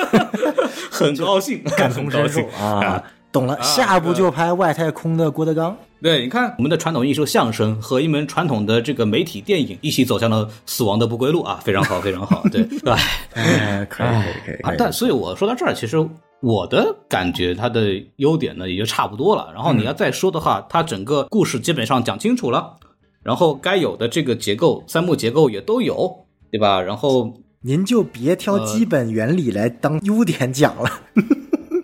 [0.89, 3.03] 很高兴，感同身受啊。
[3.32, 5.77] 懂了，下部就拍外太空的郭德纲。
[6.01, 12.41] 对，你看我们的传统艺术相声和一门传统的这个媒体电影一起走向了死亡的不归路啊，非常好，非常好。
[12.51, 12.67] 对，
[13.36, 14.75] 哎，可以，可以，可以。
[14.79, 16.03] 但所以我说到这儿，其实。
[16.41, 19.52] 我的感觉，它的优点呢也就差不多了。
[19.54, 22.78] 然后你要再说的话，它整个故事基本上讲清楚了，
[23.23, 26.82] 然后该有的这个结构，三幕结构也都有，对吧？
[26.82, 30.89] 然后您就别挑基本原理来当优点讲了。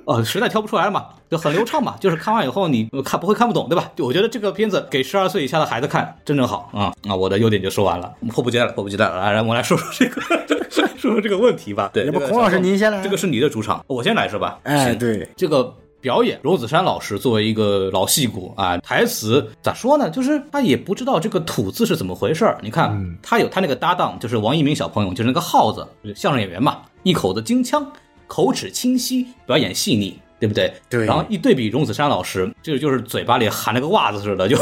[0.06, 3.92] 哦，实在挑不出来了嘛，就很流畅嘛，就是看完以后你看不会看不懂，对吧？
[4.00, 7.16] 我觉得这个片子给十二岁以下的孩子看真正好啊那！
[7.16, 10.22] 我的优点就说完了，迫不及待了，迫不及待了，来，我来说说这个，
[10.70, 11.90] 说说这个问题吧。
[11.94, 14.60] 对，要不孔老师您先来，这个是你的主场，我先来是吧？
[14.64, 20.10] 哎，对，这个表演，荣梓杉老师作为一个老戏骨啊，台词咋说呢？
[20.10, 22.60] 就是他也不知道这个吐字是怎么回事儿。
[22.62, 27.84] 你看，他有他那个搭档，就是王一鸣小朋友，就是那个耗子，相声演员嘛，一口子京腔，
[28.28, 30.20] 口齿清晰，表演细腻。
[30.38, 30.72] 对不对？
[30.90, 31.06] 对。
[31.06, 34.58] 然后一对比，荣梓杉老师，这个就是嘴巴里含了个袜子似的， 就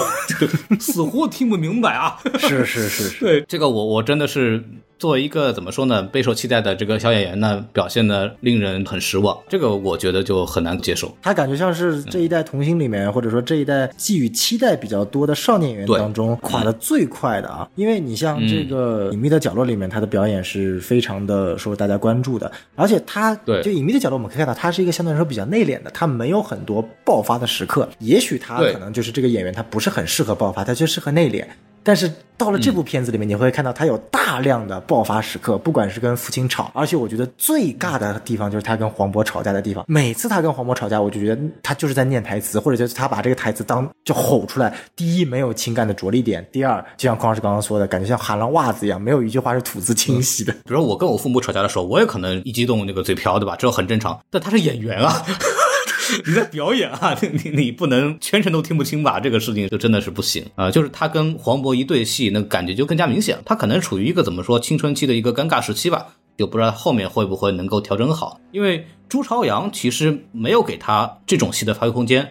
[0.79, 2.15] 死活听不明白啊！
[2.37, 3.19] 是是是是。
[3.19, 4.63] 对，这个我我真的是。
[5.03, 9.37] 作为一个怎么说呢，备受期待的这个小演员呢，表现的令人很失望。
[9.49, 11.13] 这个我觉得就很难接受。
[11.21, 17.67] 他感觉像是这一代童星里面，或者说这一代寄予期待比较多的少年演员当中垮的最快的啊。
[17.75, 22.49] 因为你像这个《隐秘的角落》里面，他的表演是非常的受大家关注的。
[22.77, 27.89] 而且他对就《隐秘的角落》，我们可以看到他是一个相对来说比较内敛的，他没有很多爆发的时刻。
[27.99, 31.45] 也许他可能就是这个演员，他不是很适合爆发，他就适合内敛。
[31.83, 39.85] 但是到了这部片子里面，你会看到他有大量的爆发时刻，不管是跟父亲吵，而且我觉得最尬的地方就是他跟黄渤吵架的地方。
[39.87, 44.73] 每次他跟黄渤吵架，我就觉得他就是在念台词，或者就是他把这个台词当就吼出来。
[44.95, 50.51] 第一，没有情感的着力点；第二，就像匡老师刚刚说的，感觉像含了袜子一样，没有一句话是吐字清晰的。
[50.65, 53.55] 比如我跟我父母吵架的时候，我也可能一激动那个嘴瓢，对吧？
[53.57, 54.19] 这很正常。
[54.31, 55.23] 但他是演员啊。
[56.25, 59.19] 你在表演啊，你 你你不能全程都听不清吧？
[59.19, 60.69] 这个事情就真的是不行啊！
[60.71, 63.37] 就是他跟黄渤一对戏，那感觉就更加明显。
[63.45, 68.39] 他可能处于一个怎么说青春期的一个尴尬时期吧，就不知道后面会不会能够调整好。
[68.51, 72.27] 因为朱朝阳其实没有给他这种戏的发挥空间。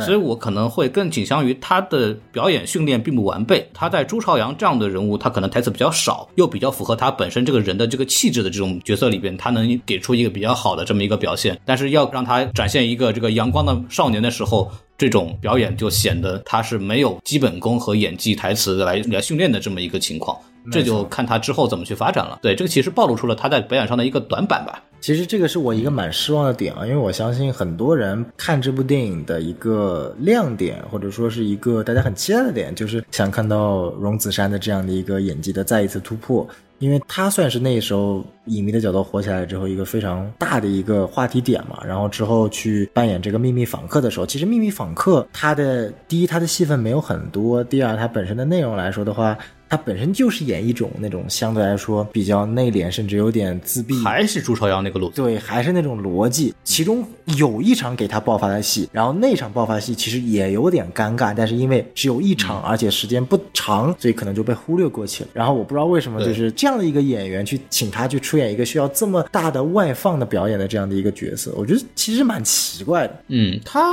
[0.00, 3.68] 所以我可能会更倾向于他的表演训练并不完备。
[3.72, 11.58] 他在朱朝阳这样的人物，他可能台词比较少，又比较符合他本身这个人的这个气质的这种角色里边，他能给出一个比较好的这么一个表现。
[11.64, 20.36] 但是要让他展现一个这个阳光的少年的时候，这种表演就显得他是没有基本功和演技台词来来训练的这么一个情况。
[20.72, 22.38] 这就看他之后怎么去发展了。
[22.40, 24.82] 对，这个其实暴露出了他在表演上的一个短板吧。
[25.04, 36.48] 其实这个是我一个蛮失望的点啊，因为我相信很多人看这部电影的一个亮点，或者说是一个大家很期待的点，就是想看到荣梓杉的这样的一个演技的再一次突破。
[36.78, 41.78] 因为他算是那时候影迷的角度火起来之后一个非常大的一个话题点嘛。
[41.86, 49.36] 然后之后去扮演这个秘密访客的时候，其实秘密访客他的第一他的戏份没有很多，第二他本身的内容来说的话。
[49.74, 56.54] 他本身就是演一种那种相对来说比较内敛，甚至有点自闭，还是朱朝阳那个路子，对，还是那种逻辑。
[56.62, 57.04] 其中
[57.36, 65.30] 有一场给他爆发的戏，然后那场爆发戏其实也有点尴尬，但是因为只有一场，而且时间不长，所以可能就被忽略过去了。
[65.32, 73.24] 然后我不知道为什么，就是这样的一个演员去请他去出演一个需要这么大的外放的表演的这样的一个角色，我觉得其实蛮奇怪的。
[73.26, 73.92] 嗯，他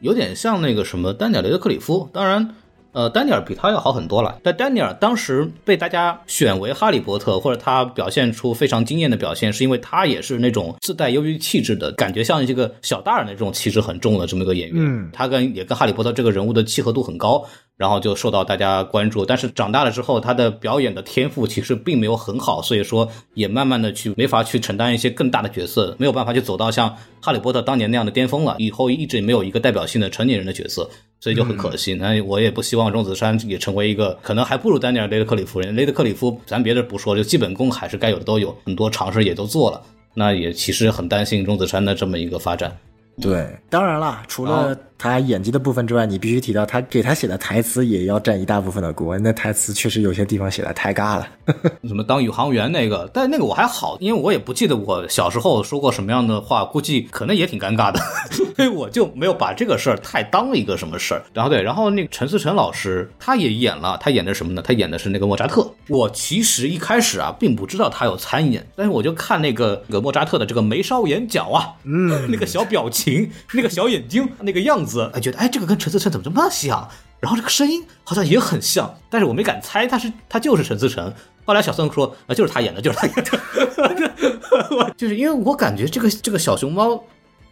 [0.00, 2.54] 有点像那个什么丹尼尔雷德克里夫，当然。
[2.92, 4.38] 呃，丹尼尔比他要好很多了。
[4.42, 14.76] 但丹尼尔当时被大家选为哈利波特，或者他表现出非常惊艳的表现，是因为他也是那种自带忧郁气质的感觉，像这个小大人的这种气质很重的这么一个演员。
[14.78, 17.44] 嗯，他跟也跟哈利波特这个人物的契合度很高，
[17.82, 19.26] 然后就受到大家关注。
[19.26, 28.54] 但是长大了之后，他的表演的天赋其实并没有很好，所以说也慢慢的去没法去承担一些更大的角色，没有办法去走到像哈利波特当年那样的巅峰了。
[28.58, 30.88] 以后一直没有一个代表性的成年人的角色。
[31.18, 35.72] 所以就很可惜，那我也不希望钟子山也成为一个可能还不如丹尼尔雷德克里夫人。
[35.76, 39.80] 雷德克里夫，咱别的不说，就基本功还是该有的都有，很多尝试也都做了。
[40.14, 42.76] 那也其实很担心钟子山的这么一个发展。
[43.20, 44.76] 对，当然了，除了。
[45.02, 49.18] 他演技的部分之外，你必须提到他给他写的台词也要占一大部分的锅。
[49.18, 51.28] 那台词确实有些地方写的太尬了，
[51.88, 57.98] 什么当宇航员那个，但那个我还好，因为我也不记得我小时候说过什么样的话，估计可能也挺尴尬的，
[58.54, 61.24] 所以我就没有把这个事儿太当一个什么事儿。
[61.34, 64.62] 然后对，然后那个陈思诚老师他也演了，他演的什么呢？
[64.62, 65.68] 他演的是那个莫扎特。
[65.88, 75.62] 我其实一开始啊，并不知道他有参演，但是我就看那个那个莫扎特的这个眉梢眼角啊，嗯， 那个小表情，那个小眼睛，那个样子，哎，觉得哎这个。
[75.72, 76.86] 跟陈思诚怎么这么像？
[77.18, 81.10] 然后这个声音好像也很像，但是我没敢猜他是他就是陈思诚。
[81.44, 87.02] 后来小宋说啊，就是他演的，就是他演的， 就是因为我感觉这个这个小熊猫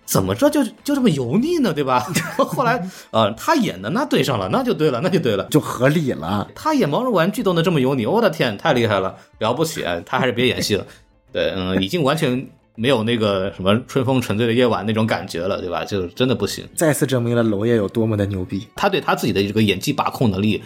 [0.04, 2.04] 怎么着就就这么油腻呢，对吧？
[2.36, 6.46] 后来呃他演的那对上了，那就对了，那就对了，就合理了。
[6.54, 9.84] 他演毛绒玩具都能这么油腻，我的天，太厉害了，了不起！
[10.04, 10.84] 他还是别演戏了。
[11.32, 12.46] 对，嗯，已经完全。
[12.80, 15.84] 没有那个什么春风沉醉的夜晚那种感觉了，对吧？
[15.84, 16.66] 就真的不行。
[16.74, 18.66] 再次证明了娄烨有多么的牛逼。
[18.74, 20.62] 他对他自己的这个演技把控能力，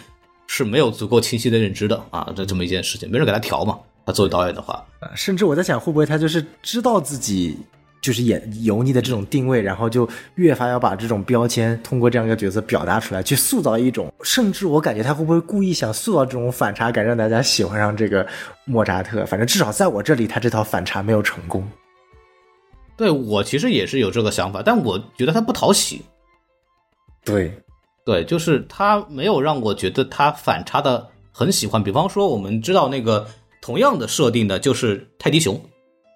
[0.47, 3.77] 是没有足够清晰的认知的啊，这这么一件事情，没人给他调嘛。
[4.05, 4.81] 他作为导演的话，
[5.13, 7.57] 甚至我在想，会不会他就是知道自己
[7.99, 18.25] 就是演油腻的这种定位，然后就越发要把这种标签通过这样一个角色表达出来，去塑造一种，甚至我感觉他会不会故意想塑造这种反差感，让大家喜欢上这个
[18.63, 19.25] 莫扎特？
[19.25, 21.67] 反正至少在我这里，他这套反差没有成功。
[22.97, 26.01] 对我其实也是有这个想法，但我觉得他不讨喜。
[27.23, 27.51] 对，
[28.05, 31.83] 对，就是他没有让我觉得他反差的很喜欢。
[31.83, 33.27] 比方说，我们知道那个。
[33.61, 35.59] 同样的设定的就是泰迪熊，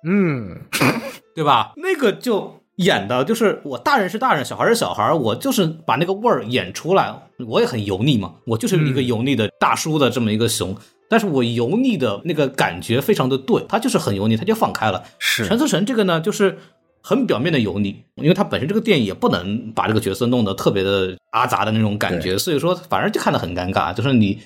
[0.05, 0.55] 嗯，
[1.33, 1.73] 对吧？
[1.77, 7.11] 那个就演的就是我大人是大人，小孩是小孩，我就是把那个味儿演出来。
[7.47, 10.77] 我也很油腻嘛，我就是一个油腻的大叔的这么一个熊，
[11.09, 15.03] 但是我油腻的那个感觉非常的对，他就是很油腻，他就放开了。
[15.17, 16.57] 是陈思诚这个呢，就是
[17.01, 24.39] 很表面的油腻，因为他本身这个电影也不能把这个角色弄得特别的阿杂的那种感觉，所以说反而就看得很尴尬，就是你。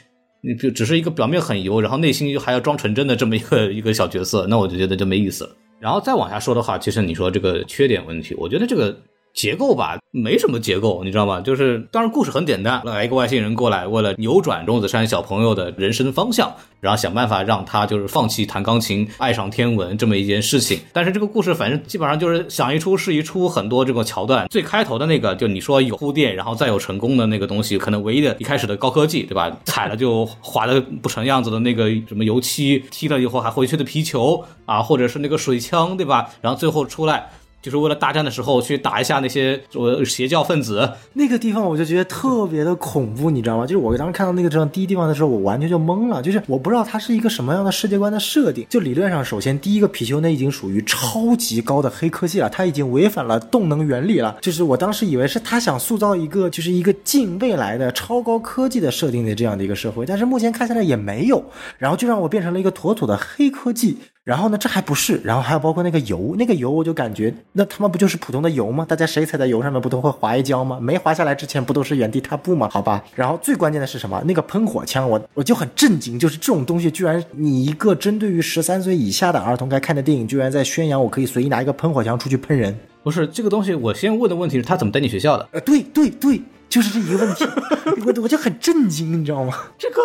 [0.45, 5.56] 你就只是一个表面很油，然后内心又还要装纯真的这么一个 一个小角色，那我就觉得就没意思了。
[5.80, 8.93] 然后再往下说的话，其实你说这个缺点问题，我觉得这个。
[9.34, 11.41] 结构吧，没什么结构，你知道吗？
[11.41, 20.80] 就是当然故事很简单，来一个外星人过来，为了扭转钟子山小朋友的人生方向，然后想办法让他就是放弃弹钢琴，爱上天文这么一件事情。
[20.93, 24.48] 但是这个故事反正基本上就是想一出是一出，很多这个桥段。
[24.50, 29.52] 最开头的那个，就你说有铺垫，然后再有成功的那个东西，可能唯一的一开始的高科技，对吧？
[29.65, 36.30] 踩了就滑的不成样子的那个什么油漆，踢了以后还回去的皮球啊，或者是那个水枪，对吧？
[36.39, 37.32] 然后最后出来。
[37.63, 43.65] 就是为了大战的时候去打一下那些我邪教分子，那个地方我就觉得特别的恐怖，你知道吗？
[43.65, 48.67] 就是我当时看到那个地方第一地方的时候，我完全就懵了，就是我不知道它是一个什么样的世界观的设定。
[48.69, 54.36] 就理论上，首先第一个貔貅那已经属于超级高的黑科技了，它已经违反了动能原理了。
[54.41, 61.41] 就是我当时以为是他想塑造一个就是一个近未来的超高科技的设定的这样的一个社会，但是目前看下来也没有，
[61.78, 63.99] 然后就让我变成了一个妥妥的黑科技。
[64.24, 68.86] 然后呢，这还不是，然后还有包括那个油，那个油我就感觉那他妈不就是普通的油吗？
[68.88, 70.80] 大家谁踩在油上面不都会滑一跤吗？
[70.80, 72.70] 没滑下来之前不都是原地踏步吗？
[72.72, 73.04] 好吧。
[73.16, 74.24] 然后最关键的是什么？
[74.26, 82.74] 那个喷火枪，我我就很震惊，就是这种东西居然你一个针对于十三岁以下的儿童该看的电影，居然在宣扬我可以随意拿一个喷火枪出去喷人。
[83.04, 85.50] 不是这个东西，我先问的问题是他怎么带你学校的？
[85.52, 87.44] 呃，对对对，就是这一个问题，
[88.06, 89.54] 我我就很震惊，你知道吗？
[89.78, 89.98] 这个。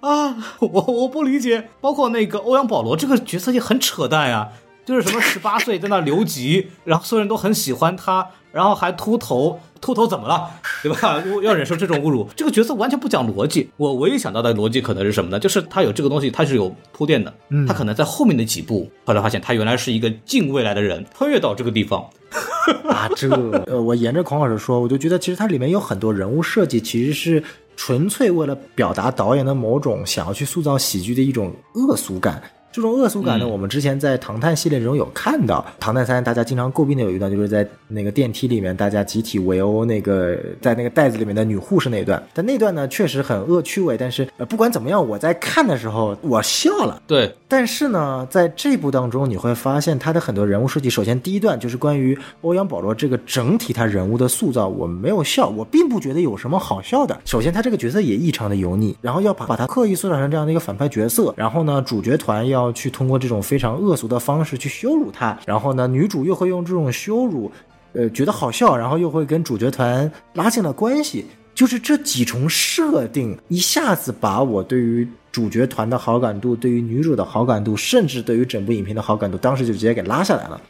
[0.00, 4.48] 啊， 我我不理解，包括那个欧阳保罗这个角色也很扯淡呀，
[4.84, 10.50] 就是什么十八岁在那留级，然后所有人都很喜欢他，然后还秃头，秃头怎么了，
[10.82, 11.22] 对吧？
[11.42, 13.70] 要忍受这种侮辱，这个角色完全不讲逻辑。
[13.76, 15.38] 我唯一想到的逻辑可能是什么呢？
[15.38, 17.34] 就是他有这个东西，他是有铺垫的，
[17.66, 22.08] 他可能在后面的几部，后来发现他原来是一个近未来的人，穿越到这个地方。
[22.88, 23.30] 啊，这
[23.66, 27.42] 呃，我沿着孔老师说，我就觉得其实它里面有很多人物设计，其实是。
[27.80, 32.42] 纯粹为了表达导演的某种想要去塑造喜剧的一种恶俗感。
[32.70, 42.22] 这种恶俗感呢，我们之前在《唐探》系列中有看到，《唐探三》大家经常诟病的有一段，就是在那个电梯里面，大家集体围殴那个在那个袋子里面的女护士那一段。
[42.34, 43.96] 但那段呢，确实很恶趣味。
[43.96, 47.00] 但是呃，不管怎么样，我在看的时候我笑了。
[47.06, 47.34] 对。
[47.48, 50.90] 但是呢，在这部当中，你会发现他的很多人物设计。
[50.90, 57.18] 首先，第一段就是关于欧阳保罗这个整体他人物的塑造，我没有笑，我并不觉得有什么好笑的。
[57.24, 62.57] 首先，他这个角色也异常的油腻，然后要把把他刻意塑造成这样的一个反派角色，然后呢，主角团要。
[62.58, 67.50] 要去通过这种非常恶俗的方式去羞辱他，然后呢，女主又会用这种羞辱，
[67.92, 80.60] 呃，觉得好笑，然后又会跟主角团拉近了关系，就是这几重设定一下子把我对于主角团的好感度、对于女主的好感度，甚至对于整部影片的好感度，当时就直接给拉下来了。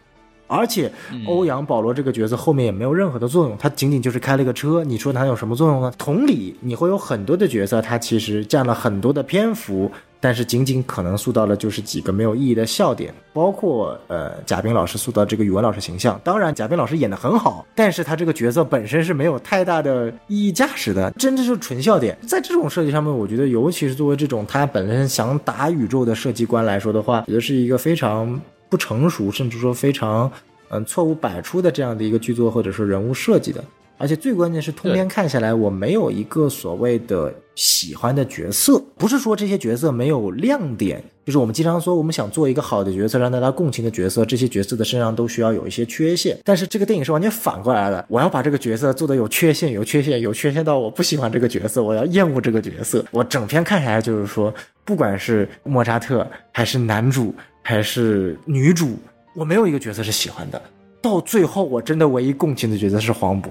[0.50, 0.90] 而且
[1.26, 5.92] 欧阳保罗这个角色后面也没有任何的作用，他仅仅就是开了个车，你说他有什么作用呢？
[5.98, 9.92] 同理，你会有很多的角色，他其实占了很多的篇幅。
[10.20, 16.20] 但是仅仅可能塑造的就是几个没有意义的笑点，包括呃贾冰老师塑造这个语文老师形象。
[16.24, 22.18] 当然，贾冰老师演的很好，但是他这个角色本身是没有太大的意义价值的，真的是纯笑点。
[22.26, 30.30] 在这种设计上面，我觉得尤其是作为这种他本身想打宇宙的设计观来说的话，觉得是一个非常不成熟，甚至说非常
[30.70, 33.62] 嗯错误百出的这样的一个剧作或者说人物设计的。
[33.98, 38.80] 而且最关键是，通篇看下来，我没有一个所谓的喜欢的角色。
[38.96, 46.38] 不是说这些角色没有亮点，就是我们经常说，我们想做一个好的角色，让大家共情的角色，这些角色的身上都需要有一些缺陷。
[46.44, 53.04] 但是这个电影是完全反过来的，我要把这个角色做的有缺陷，有缺陷，有缺陷到我不喜欢这个角色，我要厌恶这个角色。
[53.10, 54.54] 我整篇看下来就是说，
[54.84, 58.96] 不管是莫扎特，还是男主，还是女主，
[59.34, 60.62] 我没有一个角色是喜欢的。
[61.08, 63.48] 到最后，我真的唯一共情的角色是黄渤，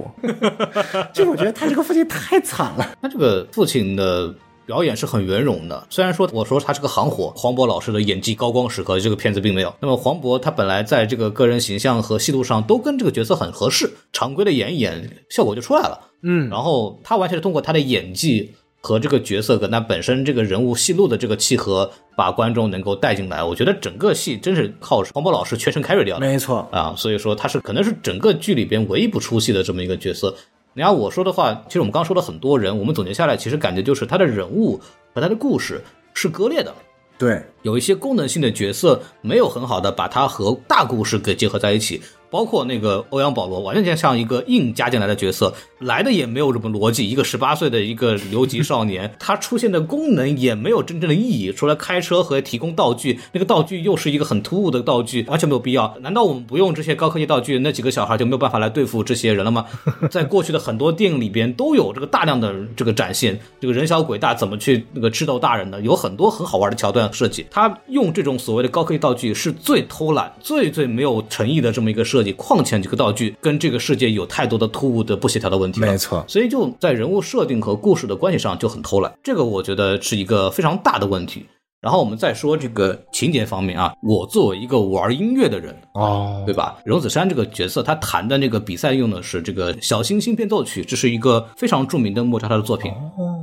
[1.12, 2.96] 就我觉得他这个父亲太惨了。
[3.02, 4.32] 他这个父亲的
[4.68, 5.88] 表演是很圆融的。
[5.90, 9.74] 虽然说我说他是个行活，黄渤老师的演技高光时刻，这个片子并没有。
[9.80, 16.00] 那么黄渤他本来在这个个人形象和戏路上都跟这个角色很合适，常规的演一演，效果就出来了。
[16.22, 23.44] 嗯，然后他完全是通过他的演技和这个角色跟他本身这个人物戏路的这个契合，把观众能够带进来。
[23.44, 26.26] 我觉得整个戏真是靠黄渤老师全程 carry 掉的。
[26.26, 30.36] 没错，啊，所以说他是可能是整个剧里边唯一不出戏的这么一个角色。
[30.74, 34.80] 你要我说的话，其实我们刚刚说了很多人，我们总结下来，其实感觉就是他的人物
[35.14, 35.80] 和他的故事
[36.16, 36.74] 是割裂的，
[37.20, 42.02] 对，有一些功能性的角色没有很好的把它和大故事给结合在一起。
[42.30, 47.10] 包括那个欧阳保罗，完全像一个硬加进来的角色，来的也没有什么逻辑。
[47.10, 55.96] 一个十八岁的一个留级少年， 他出现的功能也没有真正的意义，除了开车和提供道具，那个道具又是一个很突兀的道具，完全没有必要。
[56.02, 59.66] 难道我们不用这些高科技道具，那几个小孩就没有办法来对付这些人了吗？
[60.12, 67.46] 在过去的很多电影里边都有这个大量的这个展现，这个人小鬼大怎么去那个智斗大人的，有很多很好玩的桥段设计。
[67.50, 72.34] 他用这种所谓的高科技道具是最偷懒、最最没有诚意的这么一个设计。
[72.34, 76.26] 况且这个道具跟这个世界有太多的突兀的不协调的问题了，没错。
[76.28, 81.46] 所以就在人物设定和故事的关系上就很偷懒，这个我觉得是一个非常大的问题。
[81.80, 86.76] 然后我们再说这个情节方面啊，我作为一个玩音乐的人哦，对吧？
[86.84, 92.92] 荣子山这个角色，他弹的那个比赛用的是这个小星星变奏曲，这是一个非常著名的莫扎特的作品。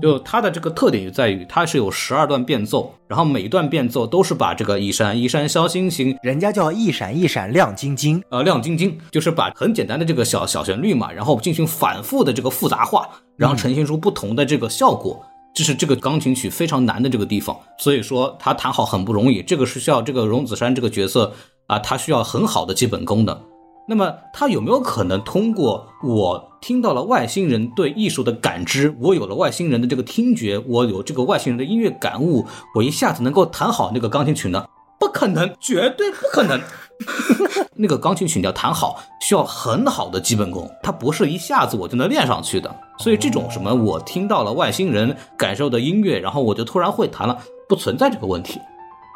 [0.03, 15.25] 就它的这个特点就在于，它是有十二段变奏，然后每一段变奏都是把这个一闪一闪小星星，人家叫一闪一闪亮晶晶，呃，亮晶晶，就是把很简单的这个小小旋律嘛，然后进行反复的这个复杂化，然后呈现出不同的这个效果。
[15.55, 19.41] 这是这个钢琴曲非常难的这个地方，所以说他弹好很不容易。
[19.41, 21.33] 这个是需要这个荣子山这个角色
[21.69, 23.41] 啊，他需要很好的基本功的。
[23.87, 32.45] 那么他有没有可能通过我听到了外星人对艺术的感知，我有了外星人的这个听觉，我有这个外星人的音乐感悟，
[32.75, 34.67] 我一下子能够弹好那个钢琴曲呢？
[34.99, 36.59] 不可能，绝对不可能。
[37.75, 42.75] 那个钢琴曲你要弹好，需要很好的基本功，它不是一下子我就能练上去的。
[42.99, 47.37] 所以这种什么我听到了外星人感受的音乐，然后我就突然会弹了，
[47.69, 48.61] 不存在这个问题。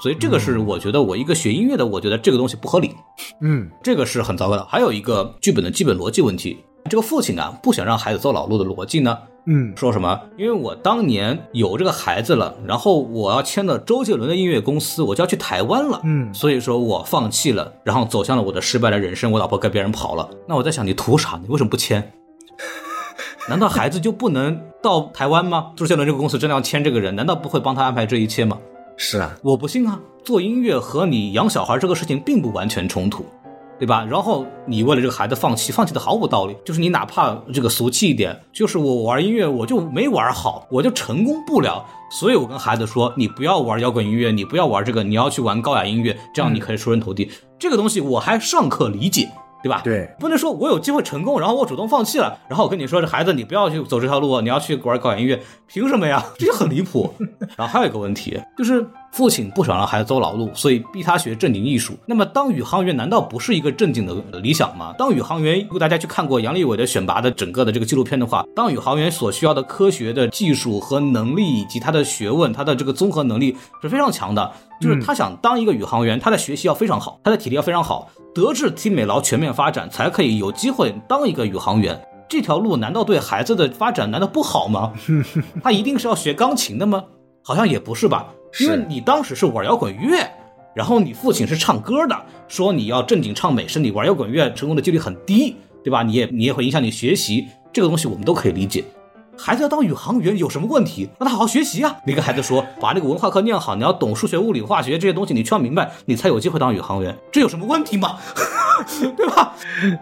[0.00, 2.94] 所以这个是我觉得我一个学音乐的，我觉得这个东西不合理。
[3.40, 4.64] 嗯，这个是很糟糕的。
[4.66, 6.56] 还有一个剧本的基本逻辑问题，
[6.88, 9.18] 这个父亲啊不想让孩子走老路的逻辑呢？
[9.50, 10.20] 嗯，说什么？
[10.36, 16.00] 因为我当年有这个孩子了，然后我要签了周杰伦的音乐公司，我就要去台湾了。
[16.04, 19.32] 嗯，所以说我放弃了，然后走向了我的失败的人生。
[19.32, 21.40] 我老婆跟别人跑了，那我在想，你图啥？
[21.42, 22.12] 你为什么不签？
[23.48, 25.72] 难道孩子就不能到台湾吗？
[25.76, 28.58] 周杰伦这个公司真的要签这个人，难道不会帮他安排这一切吗？
[28.98, 29.98] 是啊，我不信啊！
[30.24, 33.24] 做音乐和你养小孩这个事情并不完全冲突，
[33.78, 34.04] 对吧？
[34.08, 36.56] 然后你为了这个孩子放弃，放弃的毫无道理。
[36.64, 41.84] 就是你哪怕这个俗气一点，就是我玩音乐我就没玩好，我就成功不了。
[42.10, 47.30] 所以我跟孩子说，你不要玩摇滚音乐，你不要玩这个，你要去玩高雅音乐，这样你可以出人头地。
[47.58, 49.30] 这个东西我还尚可理解。
[49.60, 49.80] 对吧？
[49.82, 56.24] 对，不能说我有机会成功，然后我主动放弃了，然后我跟你说，这孩子你不要去走这条路，你要去玩搞音乐，凭什么呀？
[56.38, 57.12] 这就很离谱。
[57.58, 61.98] 然后还有一个问题，就是父亲不想让孩子走老路，所以逼他学正经艺术。
[62.06, 64.94] 那么当宇航员难道不是一个正经的理想吗？
[64.98, 74.52] 当宇航员，如果大家去看过杨利伟的选拔的整个的这个纪录片的话，当宇航员所需要的科学的技术和能力，以及他的学问，他的这个综合能力是非常强的。
[74.80, 82.00] 就是他想当一个宇航员，他的学习要非常好，他的体力要非常好，德智体美劳全面发展，才可以有机会当一个宇航员。
[82.28, 84.92] 这条路难道对孩子的发展难道不好吗？
[85.64, 87.02] 他一定是要学钢琴的吗？
[87.42, 88.26] 好像也不是吧，
[88.60, 90.28] 因为你当时是玩摇滚乐，
[90.74, 92.16] 然后你父亲是唱歌的，
[92.48, 96.02] 说你要正经唱美声，你玩摇滚乐成功的几率很低，对吧？
[96.02, 98.84] 你也你也会影响你学习，这个东西我们都可以理解。
[99.40, 101.08] 孩子要当宇航员有什么问题？
[101.20, 101.96] 让他好好学习啊！
[102.04, 107.16] 你跟孩子说，把那个文化课念好，你要懂数学、物理、化学这些东西，你需要明白，你才有机会当宇航员。
[107.30, 108.18] 这有什么问题吗？
[109.16, 109.54] 对吧？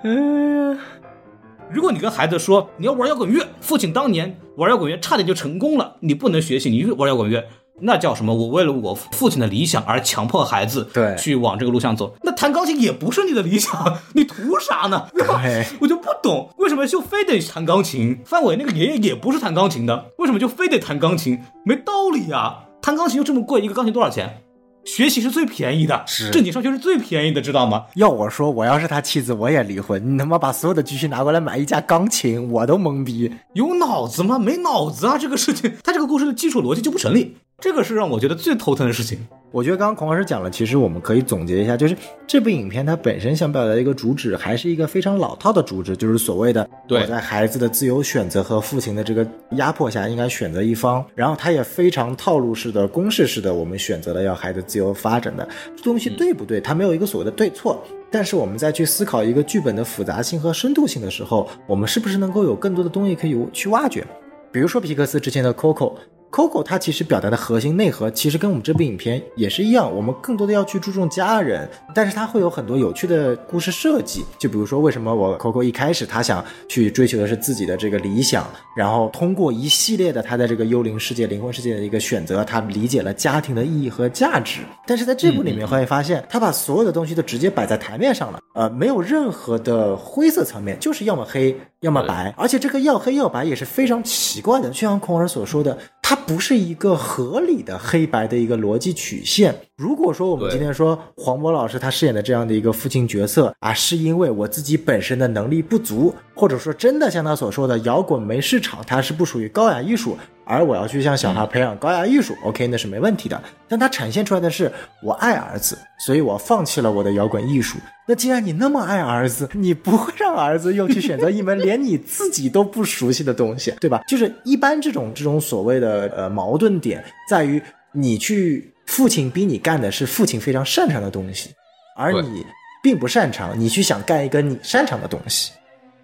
[0.04, 0.78] 嗯，
[1.70, 7.44] 如果你跟孩子说你要玩摇滚乐，父亲当年玩摇滚乐差点就成功了，你不能学习，你玩摇滚乐。
[7.80, 8.34] 那叫什么？
[8.34, 12.14] 我为了我父亲的理想而强迫孩子对去往这个路上走。
[12.22, 15.06] 那弹钢琴也不是你的理想，你图啥呢？
[15.12, 15.42] 对吧？
[15.80, 18.18] 我就不懂为什么就非得弹钢琴。
[18.24, 21.40] 范伟那个爷爷也不是弹钢琴的，为什么就非得弹钢琴？
[21.64, 22.60] 没道理呀！
[22.80, 24.42] 弹钢琴又这么贵，一个钢琴多少钱？
[24.84, 27.86] 学习是最便宜的，是正经上学是最便宜的，知道吗？
[27.96, 30.14] 要我说，我要是他妻子，我也离婚。
[30.14, 33.32] 你他妈把所有的积蓄拿过来买一架钢琴，我都懵逼。
[33.54, 34.38] 有脑子吗？
[34.38, 35.18] 没脑子啊！
[35.18, 37.36] 这个事情，他这个故事的基础逻辑就不成立。
[37.58, 39.18] 这个是让我觉得最头疼的事情。
[39.50, 41.96] 我觉得刚刚孔老师讲了，其实我们可以总结一下，就是
[42.26, 51.02] 这部影片它本身想表达的一个主旨，还是一个非常老套的主旨，就是所谓的对我在孩子的自由选择和父亲的这个压迫下，应该选择一方。
[51.14, 56.60] 然后它也非常套路式的、公式式的，我们选择了要孩子自由发展的这东西对不对？
[56.60, 57.82] 它没有一个所谓的对错。
[58.10, 64.06] 但是我们在去思考一个剧本的复杂性和深度性的时候，我们是不是能够有更多的东西可以去挖掘？
[64.52, 65.94] 比如说皮克斯之前的 Coco。
[66.30, 74.24] Coco 它其实表达的核心内核，其实跟我们这部影片也是一样，我们更多的要去注重家人，但是它会有很多有趣的故事设计。
[74.38, 78.46] 就比如说，为什么我 Coco 一开始他想去追求的是自己的这个理想，
[78.76, 84.60] 然后通过一系列的他在这个幽灵世界、灵魂世界的一个选择，他理解了家庭的意义和价值。
[84.86, 95.76] 但是在这部里面会发现，他把所有的东西都直接摆在台面上了，呃，没有任何的灰色层面，就是要么黑，要么白，而且这个要黑要白也是非常奇怪的，就像孔儿所说的。
[96.08, 99.52] 它不是一个合理的黑白的一个逻辑曲线。
[99.76, 113.42] 如果说我们今天说黄渤老师他饰演的这样的一个父亲角色啊，是因为我自己本身的能力不足，或者说真的像他所说的摇滚没市场，它是不属于高雅艺术，而我要去向小孩培养高雅艺术，OK，那是没问题的。
[113.66, 114.70] 但它展现出来的是
[115.02, 117.78] 我爱儿子，所以我放弃了我的摇滚艺术。
[118.08, 124.02] 那既然你那么爱儿子，你不会让儿子又去选择一门连你自己都不熟悉的东西，对吧？
[124.06, 127.60] 就是一般这种这种所谓的呃矛盾点在于，
[127.92, 131.50] 你去父亲逼你干的是父亲非常擅长的东西，
[131.96, 132.46] 而你
[132.82, 135.50] 并不擅长，你去想干一个你擅长的东西。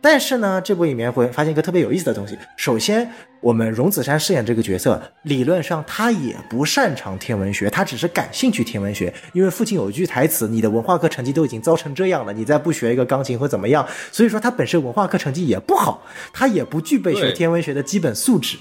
[0.02, 2.36] 但是呢，这部影片会发现一个特别有意思的东西。
[2.56, 3.08] 首先，
[3.40, 9.14] 我们荣梓杉饰演这个角色，理论上他也不擅长天文学，他只是感兴趣天文学。
[9.32, 18.58] 因为父亲有一句台词：“你的文化课成绩都已经糟成这样了，你再不学一个钢琴会怎么样？”所以说他本身文化课成绩也不好，他也不具备学天文学的基本素质。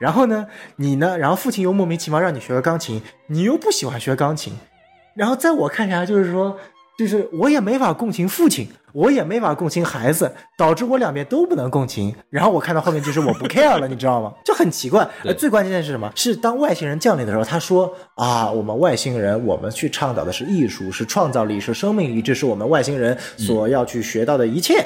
[0.00, 1.16] 然后呢，你呢？
[1.16, 4.54] 然后父亲又莫名其妙让你学个钢琴，你又不喜欢学钢琴。
[5.14, 6.58] 然后在我看起来，就是说。
[7.00, 12.14] 就是我也没法共情父亲，我也没法共情孩子，导致我两边都不能共情。
[12.28, 14.30] 然后我看到后面就是我不 care 了，你知道吗？
[14.44, 15.08] 就很奇怪。
[15.24, 16.12] 呃，最关键的是什么？
[16.14, 24.84] 是当外星人降临的时候，他说啊，我们外星人，我们去倡导的是艺术，是创造力，是生命力，这是我们外星人所要去学到的一切。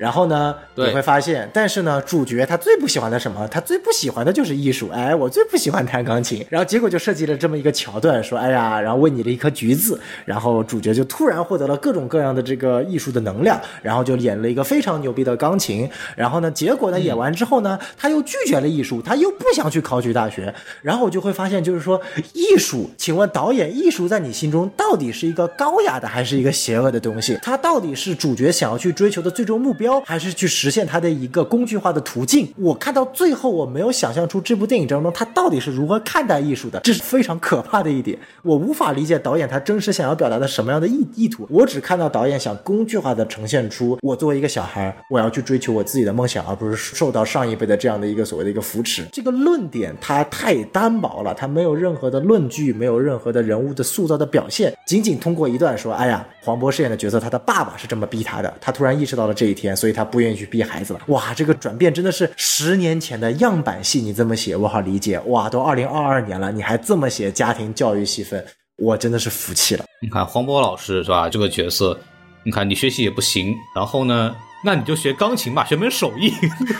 [0.00, 3.46] 然后呢，你会发现，但是呢，主角他最不喜欢的什么？
[3.48, 4.88] 他最不喜欢的就是艺术。
[4.88, 6.42] 哎，我最不喜欢弹钢琴。
[6.48, 15.86] 然后结果就设计了这么一个桥段，说，哎呀，然后喂你了一颗橘子，然后主角就突然获得了各种各样的这个艺术的能量，然后就演了一个非常牛逼的钢琴。
[16.16, 20.54] 然后呢，结果呢，演完之后呢，他又拒绝了艺术，他又不想去考取大学。
[20.80, 22.00] 然后我就会发现，就是说，
[22.32, 27.38] 艺术，请问导演，艺术在你心中到底是一个高雅的，还是一个邪恶的东西？
[27.42, 29.89] 它到底是主角想要去追求的最终目标？
[30.04, 32.52] 还是去实现它的一个工具化的途径。
[32.58, 38.18] 我看到最后，我没有想象出这部电影当中他到底是如何看待艺术的，这是非常可怕的一点。
[38.42, 41.46] 我无法理解导演他真实想要表达的什么样的意意图。
[41.48, 49.06] 我只看到导演想工具化的呈现出，我作为一个小孩，我要去追求我自己的梦想，而不是受到上一辈的这样的一个所谓的一个扶持。
[49.12, 60.20] 这个论点它太单薄了，它没有任何的论据，没有任何的人物的塑造的表现，仅仅通过一段说，哎呀，黄渤饰演的角色，他的爸爸是这么逼他的，他突然意识到了这一天，所以他不。
[60.20, 68.44] 愿意去逼孩子了，哇，这个转变真的是十年前的样板戏，你这么写我好理解，哇，都二零二二年了，你还这么写家庭教育戏份，
[68.76, 69.86] 我真的是服气了。
[70.02, 71.26] 你看黄渤老师是吧？
[71.26, 71.98] 这个角色，
[72.44, 76.30] 你看你学习也不行，然后呢，那你就学钢琴吧，学门手艺，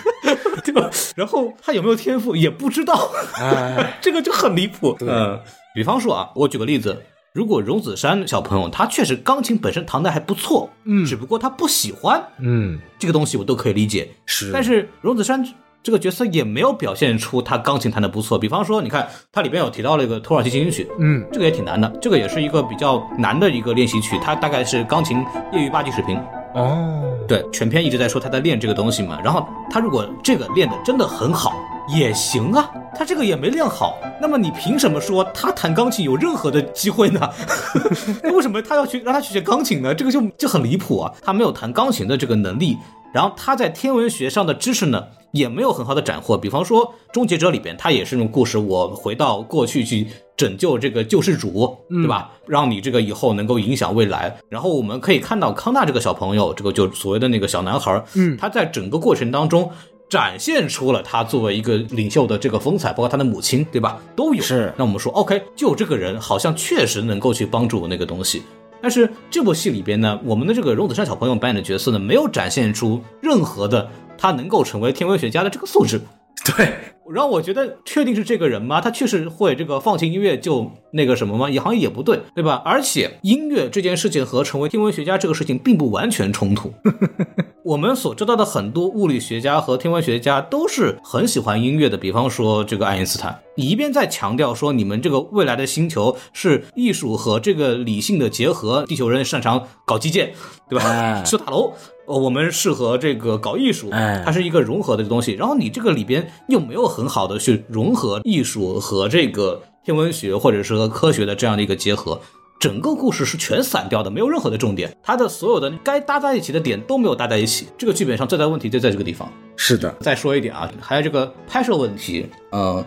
[0.62, 0.90] 对吧？
[1.16, 3.10] 然后他有没有天赋也不知道，
[4.02, 4.94] 这个就很离谱。
[5.00, 5.40] 嗯，
[5.74, 7.02] 比方说啊，我举个例子。
[7.32, 14.50] 如果荣梓杉小朋友他确实钢琴本身弹的还不错，嗯，只不过他不喜欢，嗯，这个东西我都可以理解，是。
[14.52, 15.46] 但是荣梓杉
[15.80, 26.20] 这个角色也没有表现出他钢琴弹的不错，比方说，你看他里边有提到了一个土耳其进行曲，嗯，这个也挺难的，这个也是一个比较难的一个练习曲，他大概是钢琴业余八级水平。
[26.54, 31.52] 哦，对，全篇一直在说他在练这个东西嘛，然后他如果这个练的真的很好。
[31.88, 37.28] 也行啊，他这个也没练好，那么你凭什么说他弹钢琴有任何的机会呢？
[38.32, 39.92] 为什么他要去让他去学钢琴呢？
[39.92, 41.12] 这个就就很离谱啊！
[41.20, 42.76] 他没有弹钢琴的这个能力，
[43.12, 46.38] 然后他在天文学上的知识呢也没有很好的斩获。
[46.38, 50.06] 比方说《终结者》里边，他也是那种故事，我回到过去去
[50.40, 52.30] 拯救这个救世主，对吧？
[52.46, 54.34] 让你这个以后能够影响未来。
[54.48, 59.70] 然后我们可以看到康纳这个小朋友，这个就所谓的那个小男孩，嗯，他在整个过程当中。
[60.10, 63.96] 展现出了他作为一个领袖的这个风采，包括他的母亲，对吧？
[64.16, 64.42] 都有。
[64.42, 68.42] 是，那我们说，OK，就这个人好像确实能够去帮助那个东西。
[68.82, 73.88] 但是这部戏里边呢，我们的这个荣梓杉小朋友扮演的角色呢，没有展现出任何的
[74.18, 76.00] 他能够成为天文学家的这个素质。
[76.44, 76.74] 对，
[77.12, 78.80] 让我觉得确定是这个人吗？
[78.80, 81.50] 他确实会这个放弃音乐就那个什么吗？
[81.50, 82.62] 也好像也不对，对吧？
[82.64, 86.72] 而且音乐这件事情和成为天文学家这个事情并不完全冲突。
[87.62, 100.32] 我们所知道的很多物理学家和天文学家都是很喜欢音乐的，比方说这个爱因斯坦，你一边在强调说你们这个未来的星球是艺术和这个理性的结合，地球人擅长搞基建，
[100.68, 100.84] 对吧？
[100.86, 101.72] 哎修大楼。
[102.06, 105.32] 呃，我们适合这个搞艺术，哎它是一个融合的东西。
[105.32, 112.20] 然后你这个里边又没有很好的去融合艺术和这个天文学或者是和科学的这样的一个结合，
[112.58, 114.94] 整个故事是全散掉的，没有任何的重点。
[115.02, 117.68] 它的所有的该搭在一起的点都没有搭在一起。
[117.78, 119.26] 这个剧本上最大的问题就在这个地方。
[119.56, 122.84] 是的，再说一点啊，还有这个拍摄问题，呃，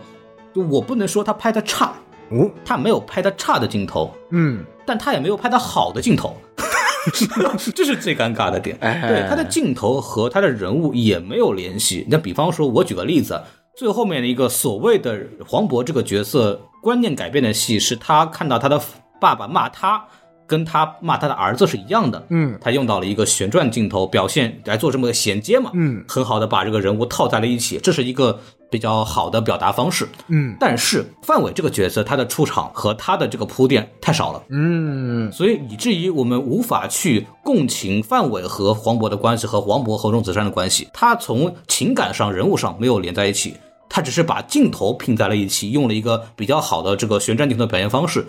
[0.54, 1.96] 就我不能说他拍的差，
[2.30, 6.38] 哦，他没有拍的差的镜头，嗯，但他也没有拍的好的镜头，
[7.76, 8.78] 这是最尴尬的点。
[8.82, 12.06] 哎对，他的镜头和他的人物也没有联系。
[12.10, 13.42] 那比方说，我举个例子，
[13.76, 18.82] 最后面的一个所谓的黄渤这个角色观念改变的戏，是他看到他的
[19.20, 20.06] 爸爸骂他。
[20.46, 28.38] 跟他骂他的儿子是一样的，嗯，他用到了一个旋转镜头表现来做这么个衔接嘛，嗯，很好的把这个人物套在了一起，这是一个
[28.74, 30.58] 比较好的表达方式，嗯。
[30.60, 43.56] 但是范伟这个角色他的出场和他的这个铺垫太少了，嗯，所以以至于我们无法去共情范伟和黄渤的关系和黄渤和钟子山的关系，他从情感上、人物上没有连在一起，
[43.88, 48.26] 他只是把镜头拼在了一起，用了一个比较好的这个旋转镜头的表现方式，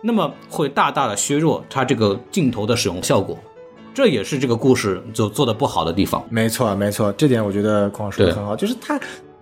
[0.00, 3.36] 那么会大大的削弱他这个镜头的使用效果，
[3.92, 6.24] 这也是这个故事就做的不好的地方。
[6.30, 8.98] 没错没错，这点我觉得孔老师说的很好，就是他。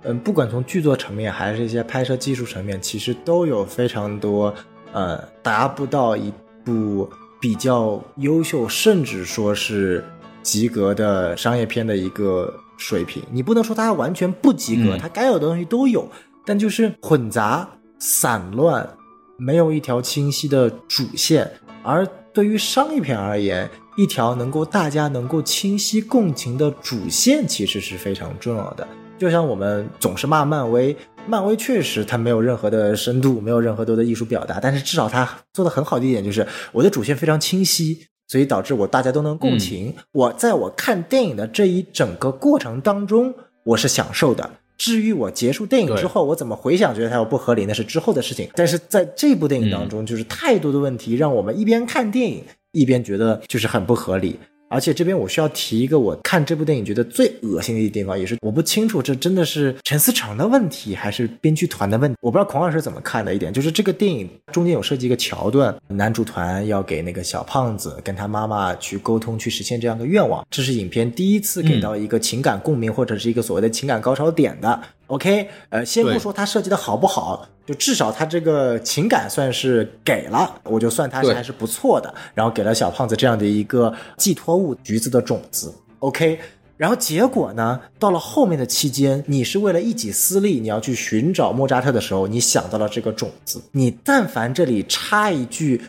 [0.06, 4.54] 嗯，不管从剧作层面还是一些拍摄技术层面，其实都有非常多
[4.92, 6.32] 呃达不到一
[6.64, 10.04] 部比较优秀，甚至说是
[10.42, 13.20] 及格的商业片的一个水平。
[13.32, 16.08] 你不能说它完全不及格，嗯它该有的东西都有，
[16.44, 18.88] 但就是混杂、散乱，
[19.36, 21.50] 没有一条清晰的主线。
[21.82, 28.86] 而对于商业片而言，一条能够大家能够清晰共情的主线，其实是非常重要的。
[29.18, 30.94] 就像我们总是骂漫威，
[31.26, 39.94] 漫威确实它没有任何的深度，没有任何多的艺术表达，但是至少它做的很好的一点就是我的主线非常清晰，所以导致我大家都能共情。
[40.12, 43.32] 我在我看电影的这一整个过程当中，
[43.64, 44.50] 我是享受的。
[44.76, 48.50] 至于我结束电影之后，我怎么回想觉得它有不合理，那是之后的事情。
[48.54, 54.38] 但是在这部电影当中，就是太多的问题，让我们一边看电影一边觉得就是很不合理。
[54.68, 62.16] 而且这边我需要提一个我看这部电影觉得最恶心的一地方，也是我不清楚这真的是陈思诚的问题还是编剧团的问题。
[62.20, 74.82] 我不知道孔老师怎么看的一点，就是这个电影中间有设计一个桥段，男主团要给那个小胖子跟他妈妈去沟通，去实现这样的愿望，这是影片第一次给到一个情感共鸣、或者是一个所谓的情感高潮点的。
[75.08, 82.12] OK，呃，先不说它设计的好不好，就至少它这个情感算是给了，我就算它是还是不错的。
[82.34, 85.72] 然后给了小胖子这样的一个寄托物，橘子的种子。
[86.00, 86.38] OK，
[86.76, 93.62] 然后结果呢，到了后面的期间，你是为了一己私利，你要去寻找莫扎特的时候，你想到了这个种子。
[93.72, 95.80] 你但凡这里插一句。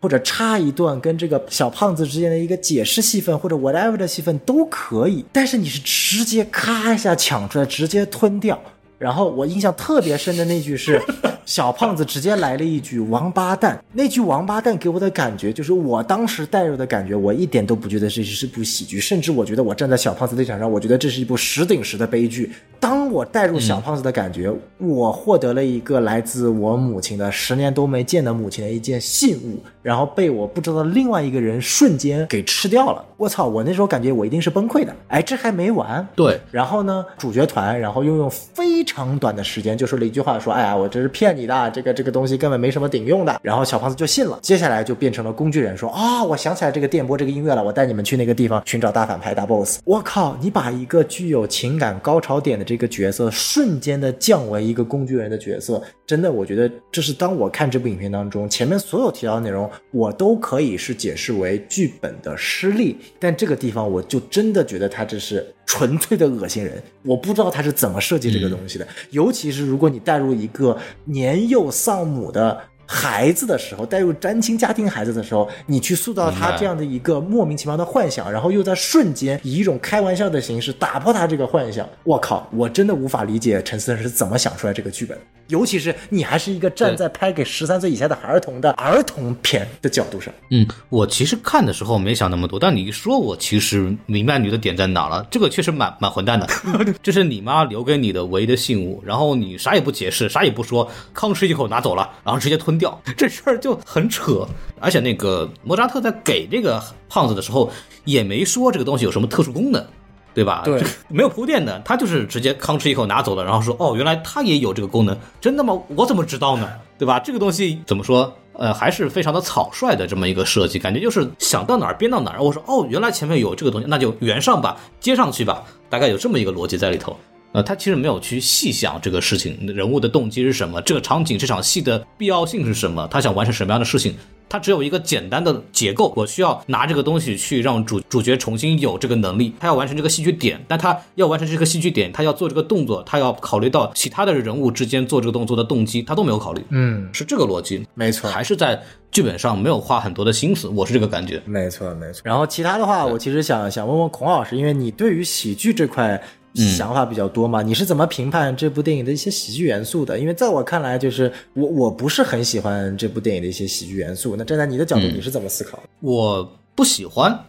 [0.00, 8.58] 或者插一段跟这个小胖子之间的一个解释戏份，或者 whatever 的戏份都可以，但是你是直接咔一下抢出来，直接吞掉。
[9.00, 11.00] 然后我印象特别深的那句是，
[11.46, 22.52] 小胖子直接来了一句“王八蛋”，那句“王八蛋”给我的感觉就是我当时带入的感觉，我一点都不觉得这是部喜剧，甚至我觉得我站在小胖子立场上，我觉得这是一部十顶十的悲剧。
[22.78, 33.02] 当我带入小胖子的感觉，我获得了一个来自我母亲的十年都没见的母亲的一件信物，然后被我不知道的另外一个人瞬间给吃掉了。
[33.16, 33.46] 我操！
[33.46, 34.94] 我那时候感觉我一定是崩溃的。
[35.08, 44.36] 哎，这还没完，对，然后呢，主角团，然后又用非常长短的时间就说了一句话，说：“哎呀，我这是骗你的，这个这个东西根本没什么顶用的。”然后小胖子就信了。
[44.42, 50.36] 接下来就变成了工具人，说：“啊、我想起来这个电波这个音乐了，我带你们去那个地方寻找大反派大 boss。”我靠！
[50.40, 72.60] 你把一个具有情感高潮点的这个角色，瞬间的降为一个工具人的角色，真的，我觉得这是当我看这部影片当中，前面所有提到的内容，我都可以是解释为剧本的失利，但这个地方我就真的觉得他这是纯粹的恶心人，我不知道他是怎么设计这个东西的，尤其是如果你带入一个年幼丧母的。
[72.92, 81.88] 孩子的时候，带入单亲家庭孩子的时候，你去塑造他这样的一个莫名其妙的幻想，然后又在瞬间以一种开玩笑的形式打破他这个幻想。
[82.02, 85.16] 我靠，我真的无法理解陈思诚是怎么想出来这个剧本，
[85.46, 90.34] 尤其是你还是一个站在拍给十三岁以下的儿童的儿童片的角度上。
[90.50, 95.24] 嗯，我其实看的时候没想那么多，但你一说，我其实明白你的点在哪了。
[95.30, 96.48] 这个确实蛮蛮混蛋的，
[97.00, 104.44] 这是你妈留给你的唯一的信物，然后你啥也不解释，啥也不说，吭哧一口拿走了，然后直接吞掉，这事儿就很扯。
[104.80, 107.70] 而且那个莫扎特在给这个胖子的时候，
[108.04, 109.86] 也没说这个东西有什么特殊功能。
[110.32, 110.62] 对吧？
[110.64, 115.76] 对，没有铺垫的，他就是直接吭哧一口拿走了，然后说：“哦，原来他也有这个功能，真的吗？
[115.96, 116.68] 我怎么知道呢？
[116.96, 117.18] 对吧？
[117.18, 118.32] 这个东西怎么说？
[118.52, 122.40] 呃，还是非常的草率的这么一个设计，感觉就是想到哪儿编到哪儿。
[122.40, 127.16] 我说：哦，原来前面有这个东西，那就圆上吧，接上去吧，大概有这么一个逻辑在里头。
[127.52, 134.14] 呃，他其实没有去细想这个事情，人物的动机是什么，这个场景、这场戏的必要性是什么，他想完成什么样的事情。”
[134.52, 148.82] 他只有一个简单的结构，我需要拿这个东西去让主主角重新有这个能力，他要完成这个戏剧点，但他要完成这个戏剧点，他要做这个动作，他要考虑到其他的人物之间做这个动作的动机，他都没有考虑，嗯，是这个逻辑，没错，还是在
[149.12, 152.22] 剧本上没有花很多的心思，我是这个感觉，没错没错。
[152.24, 156.20] 然后其他的话，我其实想想问问孔老师，因为你对于喜剧这块。
[156.54, 157.62] 想法比较多嘛？
[157.62, 160.18] 你是怎么评判这部电影的一些喜剧元素的？
[160.18, 164.34] 因为在我看来，就是我我不是很喜欢这部电影的一些喜剧元素。
[164.36, 165.78] 那站在你的角度，你是怎么思考？
[166.00, 167.44] 我不喜欢，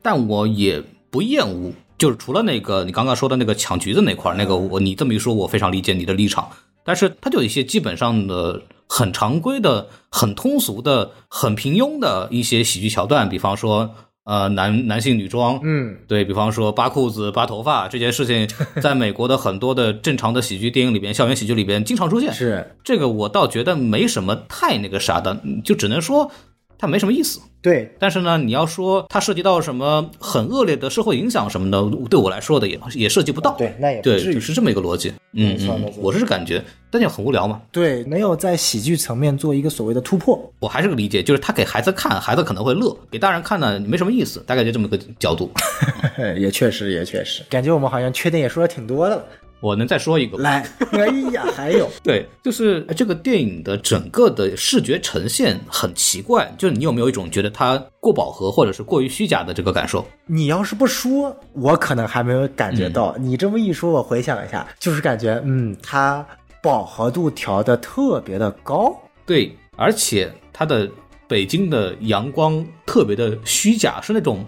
[0.00, 1.72] 但我也不厌恶。
[1.98, 6.48] 就是除了那个你刚刚说的那个抢橘子那块儿，那个我你这么一说，我非常理解你的立场。
[6.84, 13.94] 但是它就有一些基本上的很常规的、很通俗的、很平庸的一些喜剧桥段，比方说。
[14.28, 18.46] 呃，男男性女装，嗯，对比方说扒裤子、扒头发这件事情，
[18.82, 22.30] 在美国的很多的正常的喜剧电影里边、校园喜剧里边经常出现。
[22.34, 26.30] 是这个，我倒觉得没什么太那个啥的，就只能说
[26.78, 27.40] 它没什么意思。
[27.60, 33.56] 对，但是呢，你要说它涉及到什么很恶劣的社会影响什么的，对我来说的也也涉及不到。
[33.58, 35.12] 对，那也对，就是这么一个逻辑。
[35.32, 37.60] 嗯嗯，我是感觉，但就很无聊嘛。
[37.72, 40.40] 对，没有在喜剧层面做一个所谓的突破。
[40.60, 44.40] 我还是个理解，就是他给孩子看，孩子可能会乐；给大人看呢，没什么意思。
[44.46, 45.50] 大概就这么个角度。
[46.38, 49.24] 也确实，也确实，感觉我们好像缺点也说的挺多的了。
[49.60, 50.38] 我能再说一个？
[50.38, 60.06] 来，哎呀，还有， 对，就是这个电影的整个的视觉呈现很奇怪，就是你有没有一种觉得它过饱和或者是过于虚假的这个感受？
[60.26, 63.16] 你要是不说，我可能还没有感觉到。
[63.18, 66.24] 你这么一说，我回想一下，就是感觉，嗯，它
[66.62, 68.96] 饱和度调的特别的高。
[69.26, 70.88] 对，而且它的
[71.26, 74.44] 北京的阳光特别的虚假，是那种。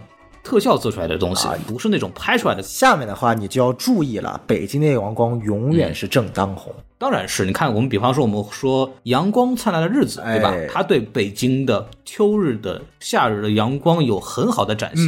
[0.50, 2.60] 特效做出来的东西，不是那种拍出来的。
[2.60, 6.74] 下面的话你就要注意了，北京的阳光永远是正当红。
[6.98, 10.52] 当然是，你看我们比方说我们说阳光灿烂的日子，对吧？
[10.68, 15.06] 它对北京的秋日的、夏日的阳光有很好的展现，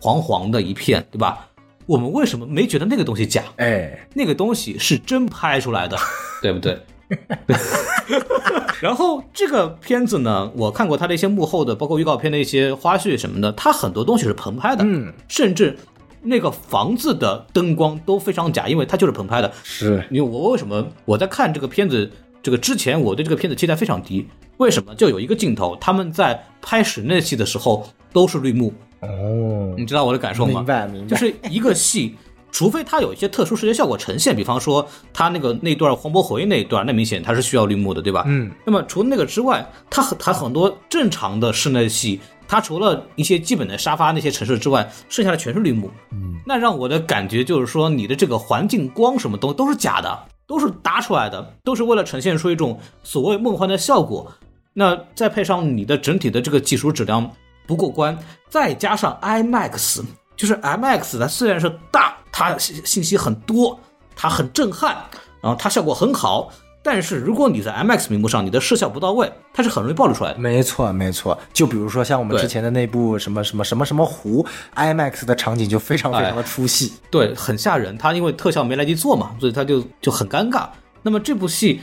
[0.00, 1.46] 黄黄的一片，对吧？
[1.86, 3.44] 我们为什么没觉得那个东西假？
[3.58, 5.96] 哎，那个东西是真拍出来的，
[6.42, 6.76] 对不对？
[8.80, 15.76] 然后这个片子呢，我看过它的一些幕后的，包括预告片的一些花絮什么的，它很多东西是棚拍的，嗯，甚至
[16.22, 19.52] 那个房子的灯光都非常假，因为它就是棚拍的。
[19.62, 22.10] 是，因为我为什么我在看这个片子
[22.42, 24.26] 这个之前，我对这个片子期待非常低？
[24.56, 24.94] 为什么？
[24.94, 28.72] 就有一个镜头，他们在拍室内戏的时候都是绿幕。
[29.00, 30.60] 哦，你知道我的感受吗？
[30.60, 32.16] 明白，明白，就是一个戏。
[32.50, 38.24] 除非它有一些特殊视觉效果呈现，比方说它那个那段黄渤回忆那一段，那明显它是需要绿幕的，对吧？
[38.26, 38.50] 嗯。
[38.64, 45.90] 那么除了那个之外，它很它很多正常的室内戏，它除了一些基本的沙发那些城市之外，剩下的全是绿幕。
[46.12, 46.40] 嗯。
[46.46, 54.32] 那让我的感觉就是说，你的这个环境光什么东西都是假的，都是搭出来的，都是为了呈现出一种所谓梦幻的效果。
[54.72, 57.30] 那再配上你的整体的这个技术质量
[57.66, 58.16] 不过关，
[58.48, 60.02] 再加上 IMAX，
[60.40, 62.16] 就是 IMAX 它虽然是大。
[62.32, 63.78] 它信息很多，
[64.16, 64.96] 它很震撼，
[65.42, 66.50] 然后它效果很好。
[66.80, 70.38] 但是如果你在 MX 屏幕上，你的视效不到位，它是很容易暴露出来的。
[70.38, 71.38] 没错，没错。
[71.52, 77.98] 就比如说像我们之前的那部什么什么什么什么湖，IMAX 的场景就非常非常的出戏，对，很吓人。
[77.98, 80.66] 它因为特效没来及做嘛，所以它就就很尴尬。
[81.02, 81.80] 那么这部戏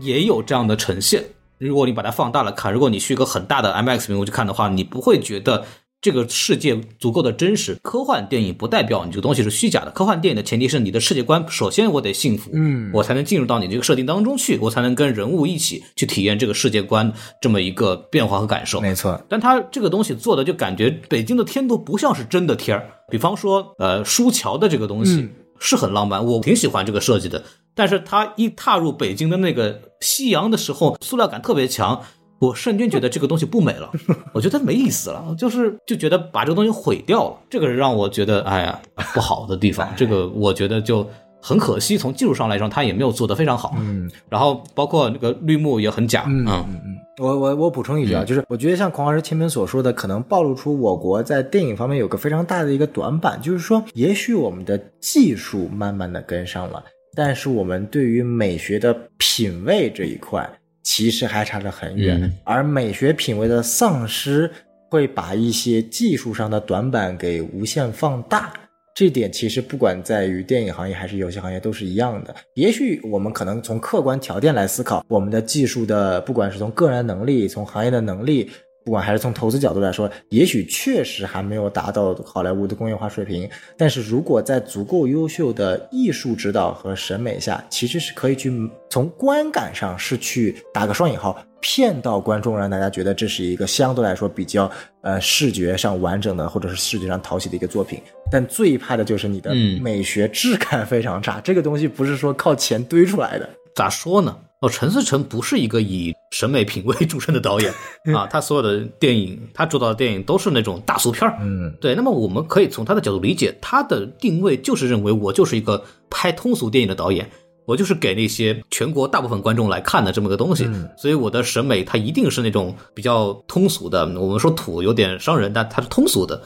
[0.00, 1.22] 也有这样的呈现。
[1.58, 5.64] 如果你把它放大了看，如果你去一个很大的 MX 屏幕去看的话，你不会觉得。
[6.00, 9.90] 这个世界足够的真实，科幻电影不代表你这个东西是虚假的。
[9.90, 18.80] 科幻电影的前提是你的世界观，首先我得幸福，嗯，我才能进入到你这个设定当中去，我才能跟人物一起去体验这个世界观这么一个变化和感受。
[18.80, 22.90] 没错，但他这个东西做的就感觉北京的天都不像是真的天儿。
[23.10, 25.28] 比方说，呃，书桥的这个东西
[25.58, 27.44] 是很浪漫，我挺喜欢这个设计的。
[27.74, 32.02] 但是他一踏入北京的那个夕阳的时候，塑料感特别强。
[32.40, 33.90] 我瞬间觉得这个东西不美了，
[34.32, 38.80] 我觉得没意思了，就是就觉得把这个东西毁掉了，这个是让我觉得哎呀
[39.14, 39.86] 不好的地方。
[39.94, 41.06] 这个我觉得就
[41.42, 43.74] 很可惜，从技术上来说，他也没有做得非常好。
[43.78, 56.82] 嗯，然后包括那个绿幕也很假，嗯嗯嗯我我我补充一句啊，就是我觉得像孔老师前面所说的，可能暴露出我国在电影方面有个非常大的一个短板，就是说，也许我们的技术慢慢的跟上了，
[57.14, 60.50] 但是我们对于美学的品味这一块，
[60.82, 62.22] 其实还差得很远。
[62.22, 64.50] 嗯而美学品味的丧失，
[64.90, 68.52] 会把一些技术上的短板给无限放大。
[68.92, 72.34] 这点其实不管在于电影行业还是游戏行业都是一样的。
[72.54, 78.50] 也许我们可能从客观条件来思考，我们的技术的不管是从个人能力、从行业的能力，
[78.84, 83.48] 不管还是从投资角度来说，也许确实还没有达到好莱坞的工业化水平。
[83.76, 88.50] 但是如果在足够优秀的艺术指导和审美下，其实是可以去
[88.88, 91.38] 从观感上是去打个双引号。
[91.62, 94.70] 骗到观众，让大家觉得这是一个相对来说比较
[95.02, 98.00] 呃视觉上完整的，或者是视觉上讨喜的一个作品。
[98.32, 103.46] 但最怕的就是你的嗯美学质感非常差，这个东西不是说靠钱堆出来的。
[103.74, 104.34] 咋说呢？
[104.60, 107.72] 哦，陈思诚不是一个以审美品味著称的导演
[108.14, 111.38] 啊，他所有的电影，他主导的电影都是那种大俗片儿。
[111.40, 117.30] 嗯，对，那么我们可以从他的角度理解，他的定位就是认为我就是一个拍通俗电影的导演，
[117.64, 124.06] 我就是给那些全国大部分观众来看的这么个东西，所以我的审美它一定是那种比较通俗的。
[124.20, 126.38] 我们说土有点伤人，但它是通俗的。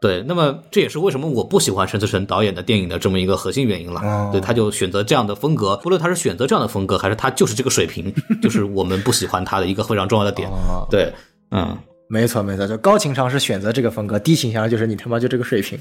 [0.00, 4.00] 对，那么这也是为什么我不喜欢陈思诚导演的电影的这么一个核心原因了。
[4.02, 10.48] 哦对，他就选择这样的风格，不论他是选择这样的风格，还是他就是这个水平， 就是我们不喜欢他的一个非常重要的点。
[10.50, 11.10] 哦，对，
[11.50, 11.76] 嗯，
[12.08, 15.78] 没错没错，就高情商是选择这个风格，低情商就是你他妈就这个水平。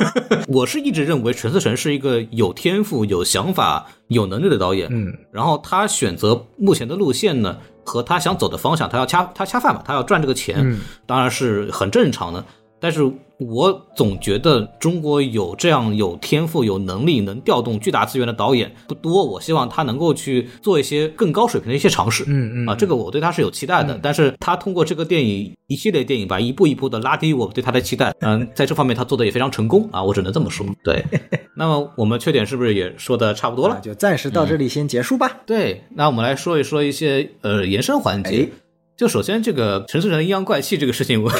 [0.48, 4.88] 我是一直认为陈思诚是一个有天赋、有想法、有能力的导演。
[4.90, 12.42] 嗯，然后他选择目前的路线呢，和他想走的方向，他要恰他恰饭嘛，他要赚这个钱，嗯当然是很正常的。
[12.80, 13.02] 但是
[13.38, 19.24] 我总觉得中国有这样有天赋、有能力、能调动巨大资源的导演不多。
[19.24, 22.24] 我希望他能够去做一些更高水平的一些尝试。
[22.26, 23.98] 嗯嗯啊，这个我对他是有期待的。
[24.02, 28.14] 但是他通过这个电影一系列电影吧，一步一步的拉低我对他的期待。
[28.20, 30.66] 嗯，在这方面他做的也非常成功啊，我只能这么说。
[30.84, 31.02] 对，
[31.56, 33.80] 那么我们缺点是不是也说的差不多了那？
[33.80, 35.40] 就暂时到这里先结束吧。
[35.46, 38.30] 对，那我们来说一说一些呃延伸环节。
[38.42, 38.48] 哎
[39.00, 41.32] 就首先这个陈思诚的阴阳怪气这个事情， 我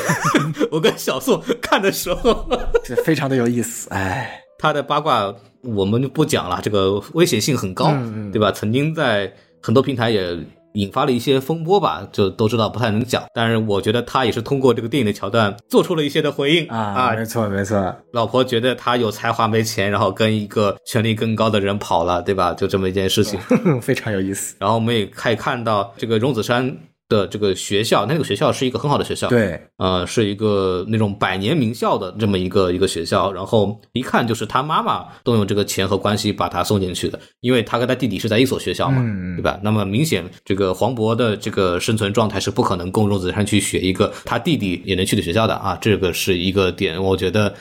[0.71, 2.49] 我跟小宋看的时候，
[2.83, 5.31] 这非常的有意思，哎，他的八卦
[5.63, 7.93] 我们就不讲了，这个危险性很高，
[8.33, 8.51] 对吧？
[8.51, 9.31] 曾经在
[9.61, 10.39] 很多平台也
[10.73, 13.25] 引发了一些风波吧，就都知道不太能讲。
[13.35, 22.55] 但是我觉得他也是通过这个电影的桥段做出了一些的回应啊，没错没错，老婆觉得他有才华没钱，然后跟一个权力更高的人跑了，对吧？
[22.55, 23.39] 就这么一件事情。
[23.83, 24.57] 非常有意思。
[24.59, 26.75] 然后我们也可以看到这个荣梓杉
[27.11, 33.31] 的这个学校，那个学校是一个很好的学校，，对，呃，是一个那种百年名校的这么一个一个学校。
[33.33, 39.59] 然后一看就是他妈妈动用这个钱和关系把他送进去的，因为他跟他弟弟是在一所学校嘛，嗯对吧？
[39.63, 47.53] 那么明显这个黄渤的这个生存状态是不可能供荣梓杉去学一个他弟弟也能去的学校的啊，这个是一个点，我觉得。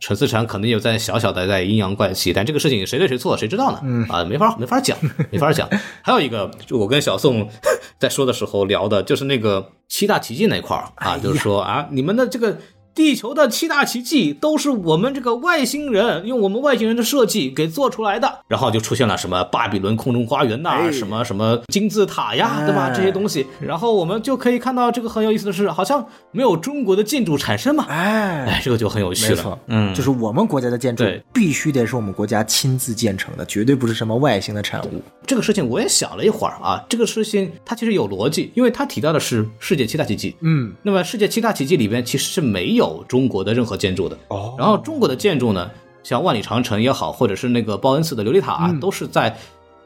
[0.00, 3.80] 陈思诚可能有在小小的在阴阳怪气，但这个事情谁对谁错谁知道呢？
[3.82, 4.96] 嗯啊，没法没法讲，
[5.30, 5.68] 没法讲。
[6.02, 7.48] 还有一个，就我跟小宋
[7.98, 12.58] 在说的时候聊的，就是那个七大奇迹那块儿啊，就是说啊，你们的这个。
[12.98, 20.90] 地球的七大奇迹都是我们这个外星人用我们外星人的设计给做出来的，然后就出现了什么巴比伦空中花园呐、哎。
[20.90, 22.88] 什么什么金字塔呀，对吧？
[22.88, 29.36] 哎这些东西，然后我们就可以看到这个很有意思的是，好像没有中国的建筑产生嘛，哎，哎，这个就很有趣了。
[29.36, 35.00] 没错，，嗯，就是我们国家的建筑必须得是我们国家亲自建成的，绝对不是什么外星的产物。
[35.24, 40.34] 这个事情我也想了一会儿啊，这个事情它其实有逻辑，因为它提到的是世界七大奇迹。
[40.40, 44.16] 嗯，那么世界七大奇迹里边其实是没有中国的任何建筑的。
[44.28, 45.70] 哦然后中国的建筑呢，
[46.02, 49.36] 像万里长城也好，或者是那个报恩寺的琉璃塔、啊，都是在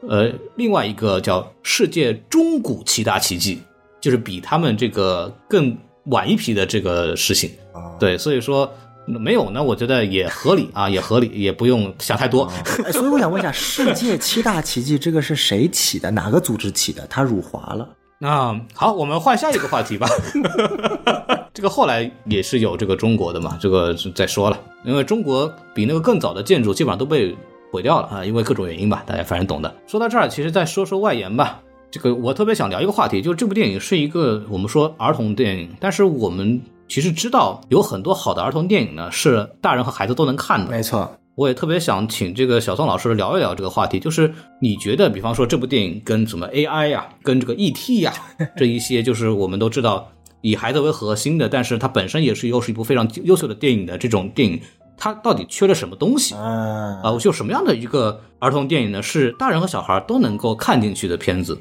[0.08, 3.60] 呃另外一个叫世界中古七大奇迹，
[4.00, 5.76] 就是比他们这个更
[6.06, 7.50] 晚一批的这个事情。
[7.72, 8.70] 哦对，所以说。
[9.04, 12.48] 没有呢，我觉得也合理啊，也合理，也不用想太多。
[12.84, 16.08] 哎，所以我想问一下，世界七大奇迹这个是谁起的？
[16.12, 17.04] 哪个组织起的？
[17.08, 17.88] 他辱华了？
[18.20, 20.06] 那好，我们换下一个话题吧。
[21.54, 27.36] 这个后来也是有这个中国的嘛，这个再说了，因为中国比那个更早的建筑基本上都被
[27.70, 29.74] 毁掉了啊，因为各种原因吧，大家反正懂的。
[29.86, 31.60] 说到这儿，其实再说说外延吧。
[31.90, 40.70] 这个我特别想聊一个话题，就是这部电影是一个我们说儿童电影，但是我们其实知道有很多好的儿童电影呢是大人和孩子都能看的。
[40.70, 48.10] 没错，我也特别想请这个小宋老师聊一聊这个话题，就是你觉得，比方说这部电影跟什么 AI 呀、跟这个 ET 呀
[48.56, 50.10] 这一些，就是我们都知道
[50.42, 54.60] 以孩子为核心的，但是它本身也是又是一部非常优秀的电影的这种电影，
[54.96, 57.16] 它到底缺了什么东西啊啊？
[57.18, 59.02] 就什么样的一个儿童电影呢？
[59.02, 61.58] 是大人和小孩都能够看进去的片子？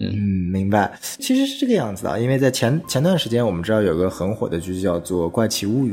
[0.00, 0.12] 嗯，
[0.52, 0.98] 明白。
[1.00, 5.92] 其实是这个样子的，因为在前前段时间，我们知道有个很火的剧叫做《怪奇物语》，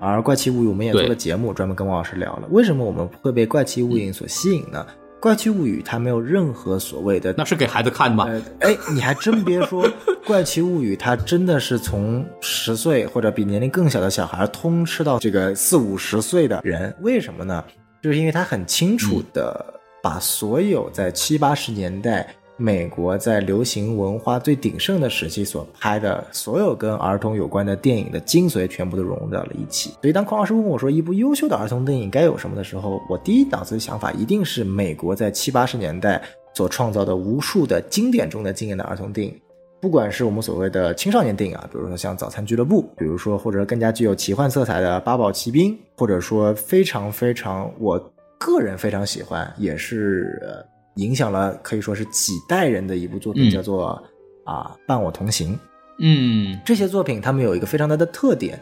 [0.00, 2.48] 而《怪奇物语》我们也做了节目，专门跟王老师聊了。
[2.50, 4.84] 为什么我们会被《怪奇物语》所吸引呢？
[5.20, 8.26] 《怪奇物语》它没有任何所谓的，那是给孩子看的吗？
[8.28, 9.88] 呃，哎，你还真别说，
[10.26, 16.94] 《怪奇物语》它真的是从十岁或者比年龄更小的小孩通吃到这个四五十岁的人。
[17.00, 17.64] 为什么呢？
[18.02, 19.64] 就是因为它很清楚的
[20.02, 22.28] 把所有在七八十年代。
[22.58, 29.90] 美国在流行文化最鼎盛的时期所拍的所有跟儿童有关的电影的精髓，全部都融入到了一起。
[30.00, 36.22] 所以，当匡老师问我说一部优秀的儿童电影该有什么的时候，我第一脑子的想法一定是美国在七八十年代
[36.54, 39.38] 所创造的无数的经典中的经典的儿童电影，
[39.78, 47.98] 不管是我们所谓的青少年电影啊，比如说像《早餐俱乐部》，比如说或者更加具有奇幻色彩的《八宝奇兵》，或者说非常非常我
[48.38, 50.64] 个人非常喜欢，也是。
[50.96, 54.02] 影响了可以说是几代人的一部作品，叫做
[54.44, 55.54] 啊《伴我同行》。
[55.98, 58.60] 嗯，这些作品他们有一个非常大的特点，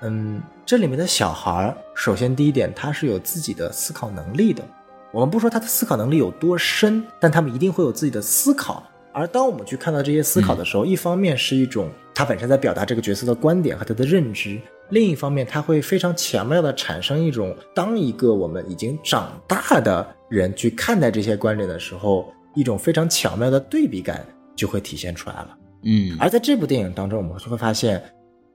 [0.00, 4.64] 嗯，这里面的小孩首先第一点他是有自己的思考能力的。
[5.12, 8.82] 我们不说他的思考能力有多深，但他们一定会有自己的思考。
[9.12, 14.60] 而当我们去看到这些思考的时候，一方面是一种他本身在表达这个角色的观点和他的认知，
[14.90, 20.06] 另一方面他会非常巧妙的产生一种当一个我们已经长大的。
[20.30, 22.26] 人去看待这些观点的时候，
[22.56, 24.26] 一种非常巧妙的对比感
[24.56, 25.56] 就会体现出来了。
[25.84, 28.02] 嗯，而在这部电影当中，我们就会发现，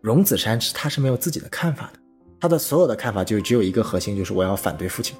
[0.01, 1.99] 荣子山是他是没有自己的看法的，
[2.41, 5.15] 他的所有的看法就只有一个核心，就是我要反对父亲。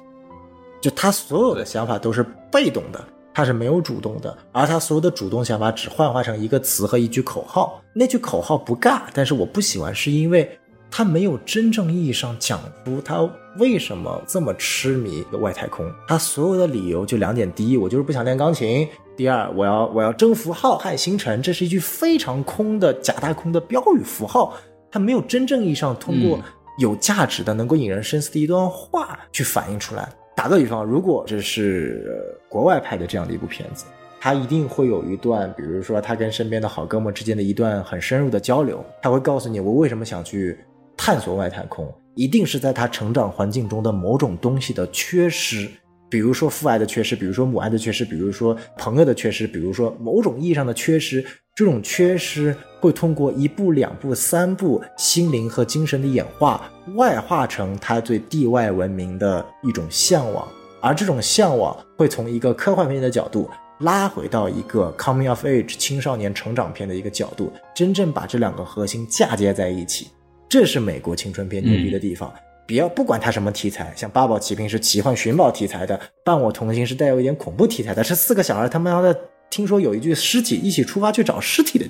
[0.82, 3.02] 就他所有的想法都是被动的，
[3.32, 7.80] 他是没有主动的，而他所有的主动想法只幻化成一个词和一句口号。
[7.94, 10.59] 那句口号不尬，但是我不喜欢，是因为。
[10.90, 13.28] 他没有真正意义上讲出他
[13.58, 15.88] 为什么这么痴迷外太空。
[16.06, 18.86] 他所有的理由就两点：第一，我就是不想练钢琴；
[19.16, 21.40] 第二，我要我要征服浩瀚星辰。
[21.40, 24.54] 这是一句非常空的假大空的标语符号。
[24.90, 26.38] 他没有真正意义上通过
[26.78, 30.08] 有价值的、能够引人深思的一段话去反映出来。
[30.34, 33.84] 打个比方，如果这是国外拍的这样的一部片子，
[34.20, 38.84] 他一定会有一段，比如说他跟身边的好哥们之间的一段很深入的交流。
[39.02, 40.58] 他会告诉你，我为什么想去。
[40.96, 45.68] 探索外太空，一定是在他成长环境中的某种东西的缺失，
[46.08, 51.24] 比如说父爱的缺失，比如说母爱的缺失，比如说朋友的缺失，比如说某种意义上的缺失。
[51.52, 60.48] 这种缺失会通过一步、两步、三步，心灵和精神的演化，外化成他对地外文明的一种向往，
[60.80, 70.08] 而这种向往会从一个科幻片的角度拉回到一个 coming of age 青少年成长片的一个角度，真正把这两个核心嫁接在一起。
[70.50, 72.34] 这是美国青春片牛逼的地方，
[72.66, 79.16] 不要不管它什么题材，像《八宝奇兵》是奇幻寻宝题材的，《伴我同行》是带有一点恐怖题材的，是四个小孩他妈的
[79.48, 81.86] 听说有一具尸体，一起出发去找尸体的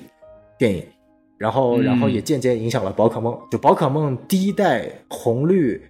[0.59, 0.85] 电影，
[1.39, 5.83] 然后然后也间接影响了宝可梦，就宝可梦第一代红绿，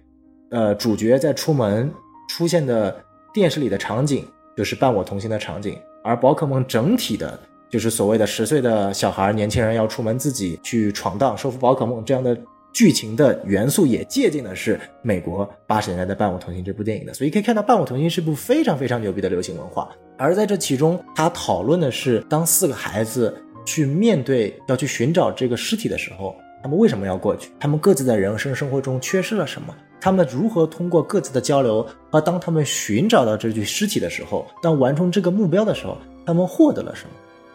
[0.50, 1.92] 呃，主角在出门
[2.30, 3.04] 出现的
[3.34, 7.38] 电视里的场景就是《伴我同行》的场景，而宝可梦整体的。
[7.70, 12.38] 就是所谓的十岁的小孩、年轻人要出门自己去闯荡、收服宝可梦这样的
[12.72, 17.12] 剧情的元素，也借鉴的是美国八十年代的《伴我同行》这部电影的。
[17.12, 19.90] 所以可以看到，《伴我同行》是部非常非常牛逼的流行文化。
[20.16, 23.34] 而在这其中，他讨论的是，当四个孩子
[23.66, 27.50] 去面对要去寻找这个尸体的时候，他们为什么要过去？
[27.60, 29.74] 他们各自在人生生活中缺失了什么？
[30.00, 37.10] 他们如何通过各自的交流，和当他们寻找到这具尸体的时候，当完成这个目标的时候，他们获得了什么？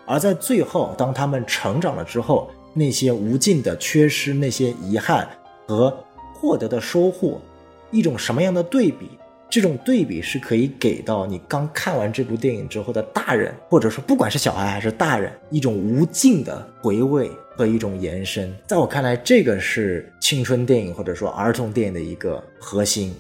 [0.05, 5.27] 而在最后，当他们成长了之后，那些无尽的缺失、那些遗憾
[5.67, 5.95] 和
[6.33, 7.41] 获得的收获，
[7.91, 9.09] 一种什么样的对比？
[9.49, 18.53] 这种对比是可以给到你刚看完这部电影之后的大人，或者说不管是小孩还是大人，一种无尽的回味和一种延伸。
[18.67, 23.15] 在我看来，这个是青春电影或者说儿童电影的一个核心，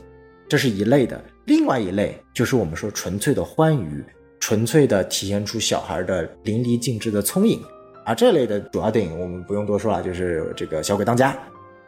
[0.49, 1.23] 这是一类的。
[1.45, 4.03] 另外一类就是我们说纯粹的欢愉。
[4.39, 7.59] 纯粹的体现出小孩的淋漓尽致的聪颖，
[8.07, 11.33] 而这类的主要电影我们不用多说了，就是这个《小鬼当家》，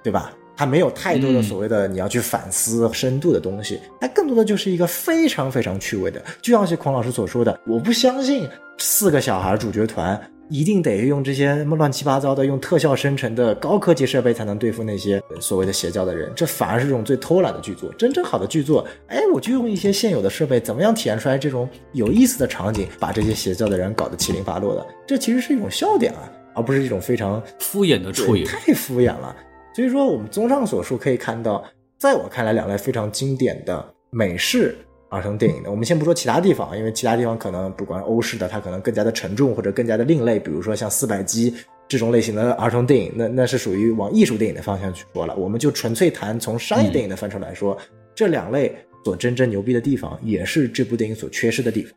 [0.03, 0.33] 对吧？
[0.59, 8.45] 它没有太多的所谓的你要去反思深度的东西，它更多的就是一个非常非常趣味的，就像是孔老师所说的，我不相信
[8.77, 10.21] 四个小孩主角团。
[10.49, 17.93] 一定得用这些什么乱七八糟的、用特效生成的高科技设备才能对付那些所谓的邪教的人，这反而是这种最偷懒的剧作。
[17.93, 29.35] 真正好的剧作，哎，我就用一些现有的设备，怎么样体验出来这种有意思的场景，把这些邪教的人搞得七零八落的，这其实是一种笑点啊，而不是一种非常敷衍的处理，太敷衍了。
[29.79, 31.63] 所以说，我们综上所述可以看到，
[31.97, 34.75] 在我看来，两类非常经典的美式。
[35.07, 40.37] 儿童电影的，我们先不说其他地方，因为其他地方可能不管欧式的，它可能更加的沉重或者更加的另类。
[40.37, 41.55] 比如说像四百击
[41.87, 45.33] 这种类型的儿童电影，那那是属于往艺术电影的方向去说了。
[45.37, 47.77] 我们就纯粹谈从商业电影的范畴来说，
[48.13, 48.75] 这两类
[49.05, 51.93] 所真正牛逼的地方，也是这部电影所缺失的地方。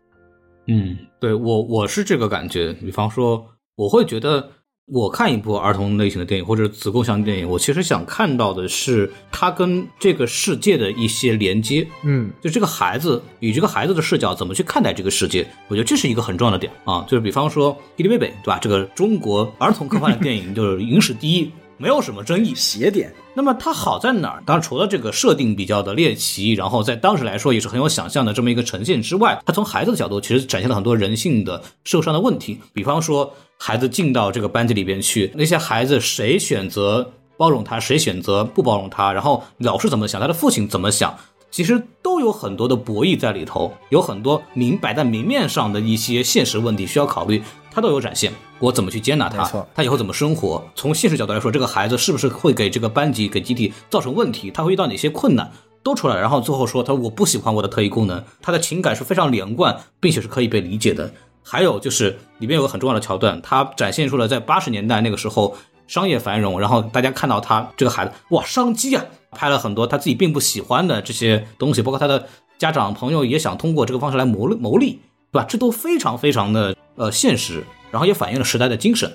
[0.69, 2.73] 嗯，对我我是这个感觉。
[2.75, 4.49] 比方说，我会觉得。
[4.87, 11.87] 我看一部儿童类型的电影或者子供向电影，我其实想看到的是他跟这个世界的一些连接。
[12.03, 17.05] 嗯，就这个孩子以这个孩子的视角怎么去看待这个世界，我觉得这是一个很重要的点啊。
[17.09, 18.59] 就是比方说《伊丽贝贝》，对吧？
[18.61, 21.51] 这个中国儿童科幻的电影就是影史第一，
[21.83, 22.55] 没有什么争议。
[22.55, 23.13] 邪点。
[23.35, 24.43] 那么它好在哪儿？
[24.47, 33.35] 当然除了这个设定比较的猎奇，然后在当时来说也是很有想象的这么一个呈现之外，它从孩子的角度其实展现了很多人性的受伤的问题，比方说。
[33.65, 41.17] 孩子进到这个班级里边去，那些孩子谁选择包容他，谁选择不包容他，然后老师怎么想，他的父亲怎么想，
[41.49, 47.41] 其实都有很多的博弈在里头，有很多明摆在明面上的一些现实问题需要考虑，
[47.73, 48.33] 他都有展现。
[48.59, 49.51] 我怎么去接纳他？
[49.75, 50.63] 他以后怎么生活？
[50.75, 54.51] 从现实角度来说，这个孩子是不是会给这个班级、给集体造成问题？
[54.51, 55.51] 他会遇到哪些困难？
[55.83, 56.17] 都出来。
[56.17, 61.13] 然后最后说他我不喜欢我的特异功能，他的情感是非常连贯，并且是可以被理解的。
[61.43, 65.57] 还有就是里面有个很重要的桥段，他展现出了在八十年代那个时候
[65.89, 75.01] 商业繁荣，然后大家看到他这个孩子哇商机啊，拍了很多他自己并不喜欢的这些东西，包括他的家长朋友也想通过这个方式来谋谋利，
[75.33, 75.47] 对吧？
[75.49, 79.11] 这都非常非常的呃现实，然后也反映了时代的精神。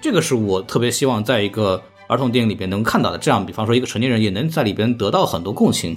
[0.00, 5.96] 这个是我特别希望在一个儿童电影里边能看到的，这样比方说一个成年人也能在里边得到很多共情。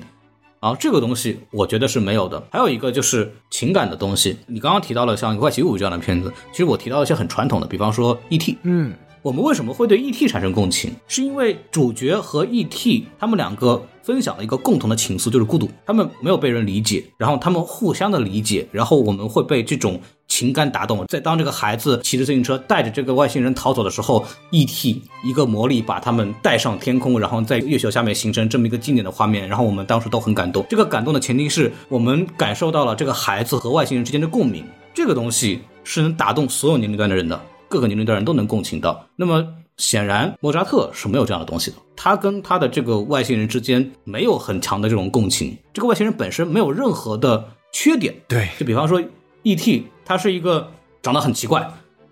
[0.60, 2.44] 啊这个东西我觉得是没有的。
[2.52, 8.54] 还有一个就是情感的东西，你刚刚提到了像《怪奇物语》这样的片子，其实我提到一些很传统的，比方说《E.T.》。
[8.64, 10.28] 嗯，我们为什么会对 E.T.
[10.28, 10.94] 产生共情？
[11.08, 13.06] 是因为主角和 E.T.
[13.20, 15.70] 他们两个分享了一个共同的情愫，就是孤独。
[15.86, 20.00] 他们没有被人理解，然后他们互相的理解，然后我们会被这种。
[20.30, 25.02] 情感打动，在当这个孩子骑着自行车带着这个外星人逃走的时候，E.T.
[25.24, 30.64] 一个魔力把他们带上天空，然后在月球下面形成这么一个经典的画面，然后我们当时都很感动。
[30.70, 34.64] 这个感动的前提是我们感受到了这个孩子和外星人之间的共鸣，
[34.94, 39.06] 这个东西是能打动所有年龄段的人的，各个年龄段人都能共情到。
[39.16, 39.48] 那么
[39.78, 48.14] 显然莫扎特是没有这样的东西的，他跟他的这个外星人之间没有很强的这种共情，这个外星人本身没有任何的缺点。
[48.28, 49.02] 对，就比方说
[49.44, 49.88] E.T.
[50.04, 50.70] 他是一个
[51.02, 51.66] 长得很奇怪，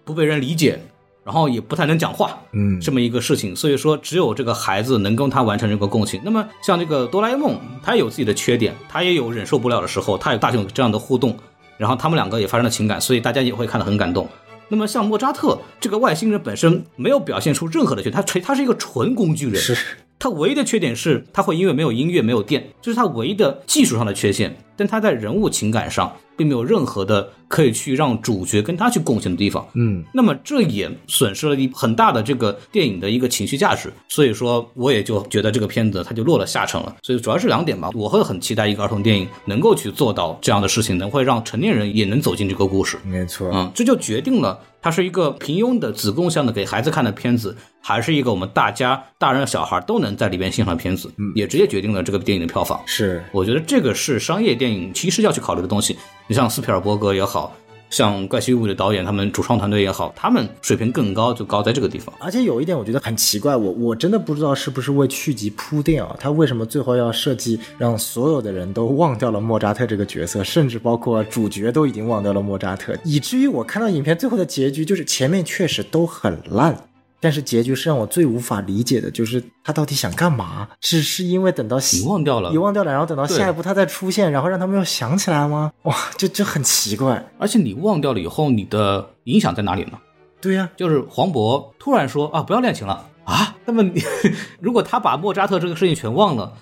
[0.05, 0.79] 不被人理解，
[1.25, 3.53] 然后也不太能讲话，嗯，这么一个事情。
[3.53, 6.21] 所以说，只有这个孩子能跟他完成这个共情。
[6.23, 11.35] 那么，像这个哆啦 A 梦，他有自己的缺点，他也有忍受不了的时候，他有大雄这样的互动，
[11.77, 14.29] 然后他们两个也发生了情感，所以大家也会看得很感动。
[14.69, 19.77] 那么，像莫扎特这个外星人本身没有表现出任何的缺，他纯他是一个纯工具人，是。
[20.19, 24.55] 他唯一的缺点是它会因为没有音乐没有电，这是它唯一的技术上的缺陷。
[24.75, 26.11] 但它在人物情感上。
[26.37, 36.95] 并没有任何的可以去让主角跟他去共情的地方，嗯，那么这也损失了一很大的这个电影的一个情绪价值，所以说我也就觉得这个片子它就落了下乘了。
[37.01, 42.97] 所以主要是两点吧，我会很期待一个儿童电影能够去做到这样的事情，能会让成年人也能走进这个故事。
[43.03, 52.81] 没错，嗯，这就决定了它是一个平庸的子供向的给孩子看的片子，还是一个我们大家大人小孩都能在里边欣赏的片子，也直接决定了这个电影的票房。
[52.85, 55.97] 是，我觉得这个是商业电影其实要去考虑的东西。
[56.25, 57.53] 你像斯皮尔伯格也好
[57.89, 62.13] 像《怪奇物语》的导演，他们主创团队也好，他们水平更高，就高在这个地方。
[62.19, 66.15] 而且有一点我觉得很奇怪，我我真的不知道是不是为续集铺垫啊？
[66.19, 76.75] 他为什么最后要设计让所有的人都忘掉了莫扎特这个角色，甚至包括主角都已经忘掉了莫扎特，以至于我看到影片最后的结局，就是前面确实都很烂。
[77.19, 80.67] 但是结局是让我最无法理解的，就是他到底想干嘛？
[80.81, 85.71] 是是因为等到遗忘掉了，遗忘掉了，然后等到下一步他再出现，然后让他们又想起来吗？
[85.83, 87.27] 哇，这这很奇怪。
[87.39, 89.99] 而且你忘掉了以后，你的影响在哪里呢？
[90.39, 93.55] 对呀，就是黄渤突然说啊，不要恋情了啊。
[93.65, 94.01] 那么你
[94.61, 96.53] 如果他把莫扎特这个事情全忘了。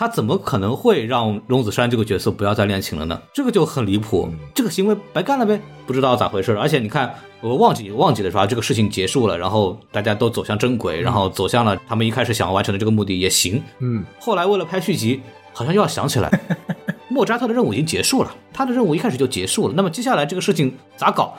[0.00, 3.20] 他怎么可能会让荣子山这个角色不要再恋情了呢？
[3.34, 4.30] 这个就很离谱。
[4.54, 6.56] 这个行为白干了呗，不知道咋回事。
[6.56, 8.46] 而且你看，我忘记忘记了是吧？
[8.46, 13.62] 这个事情结束了，然后大家都走向正轨，然后走向了他们一开始想要完成的这个目的也行。
[13.80, 15.20] 嗯，后来为了拍续集，
[15.52, 16.30] 好像又要想起来，
[17.08, 19.74] 莫扎特的任务已经结束了，他的任务一开始就结束了。
[19.76, 21.34] 那么接下来这个事情咋搞？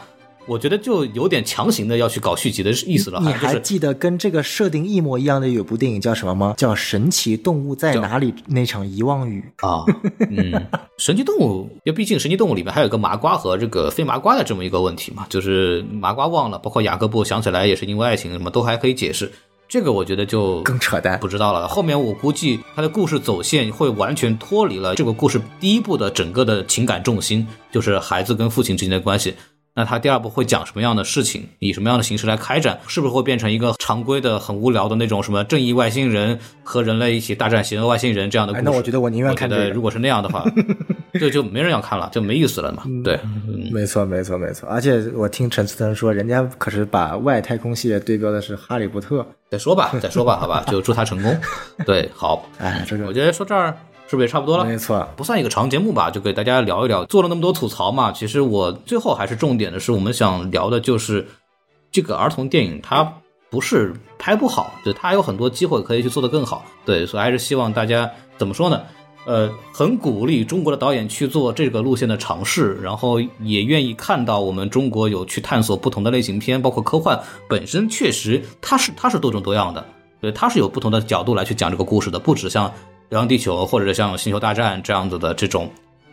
[0.47, 3.19] 我觉得就有点强行的要去搞续集的意思了。
[3.21, 6.53] 你还记得跟这个设定一模一样的有部电影叫什么吗？
[6.57, 9.43] 叫《神奇动物在哪里》那场遗忘雨。
[9.57, 9.83] 啊，
[10.29, 19.31] 嗯， 神奇动物，因为毕竟神奇动物里面还有个麻瓜和这个非麻瓜的这么一个问题嘛，就是麻瓜忘了，包括雅各布想起来也是因为爱情，什么都还可以解释。
[19.69, 21.65] 这个我觉得就更扯淡不知道了。
[21.65, 29.33] 后面我估计他的故事走线会完全脱离了这个故事第一部的整个的情感重心，就是孩子跟父亲之间的关系。
[29.73, 32.79] 那他第二部会讲什么样的事情，以什么样的形式来开展？
[32.87, 38.65] 是不是会变成一个常规的、很无聊的那种什么正义外星人和人类一起大战邪恶外星人这样的故哎，事？
[38.65, 39.61] 那我觉得我宁愿看这个。
[39.63, 40.45] 觉得如果是那样的话，
[41.19, 42.83] 就就没人要看了，就没意思了嘛。
[43.03, 44.67] 对，嗯没错，没错，没错。
[44.67, 49.19] 而且我听陈思腾说，人家可是把外太空系列对标的是《哈利波特》。
[49.49, 51.37] 再说吧，再说吧，好吧， 就祝他成功。
[51.85, 53.77] 对，好，哎，这个我觉得说这儿
[54.11, 54.65] 是不是也差不多了？
[54.65, 55.07] 没错。
[55.15, 57.05] 不算一个长节目吧，就给大家聊一聊。
[57.05, 61.25] 做了那么多吐槽嘛，其实我最后还是重点的是，我们想聊的就是
[61.93, 63.09] 这个儿童电影，它
[63.49, 66.65] 不是拍不好，就它有很多机会可以去做得更好。
[66.83, 68.81] 对，所以还是希望大家怎么说呢？
[69.23, 77.17] 呃，很鼓励中国的导演去做这个路线的尝试，然后也愿意看到我们中国有去探索不同的类型片，包括科幻
[77.47, 79.85] 本身确实它是它是多种多样的，
[80.19, 82.67] 对，它是有不同的角度来去讲这个故事的，不止像
[83.11, 85.69] 《流浪地球》或者像《星球大战》这样子的这种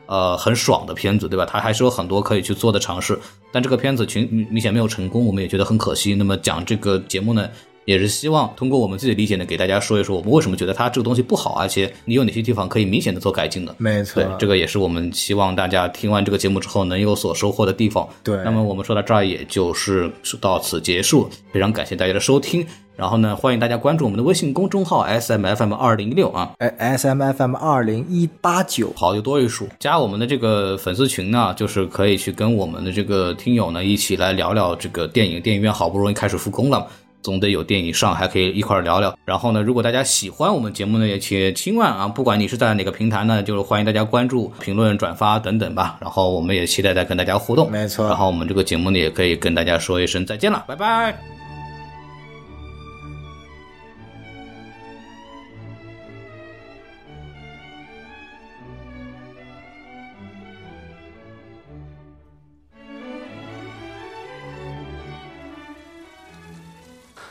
[0.07, 1.47] 呃很爽的片子，对吧？
[1.47, 3.17] 它还是有很多可以去做的尝试，
[3.53, 6.13] 但这个片子群明显没有成功，我们也觉得很可惜。
[6.13, 7.49] 那么讲这个节目呢，
[7.89, 13.75] 也是希望通过我们自己的理解呢，给大家说一说我们为什么觉得它这个东西不好，而且你有哪些地方可以明显的做改进的。
[13.79, 18.07] 没错对，，这个也是我们希望大家听完这个节目之后能有所收获的地方。
[18.23, 22.67] 对那么我们说到这儿，也就是到此结束，非常感谢大家的收听。
[22.95, 29.67] 然后呢，欢迎大家关注我们的微信公众号 S M F M 二零一六啊，哎，S M F M 二零一八九，好就多一数。
[29.79, 35.41] 加我们的这个粉丝群呢，就是可以去跟我们的这个听友呢一起来聊聊这个电影。
[35.41, 36.87] 电影院好不容易开始复工了。
[37.29, 39.15] 总得有电影上，还可以一块儿聊聊。
[39.27, 45.99] 然后呢，如果大家喜欢我们节目呢，也请千万啊，不管你是在哪个平台呢，就是欢迎大家关注、评论、转发等等吧。
[46.01, 47.71] 然后我们也期待再跟大家互动。
[47.71, 51.15] 没错然后我们这个节目呢，也可以跟大家说一声再见了，拜拜。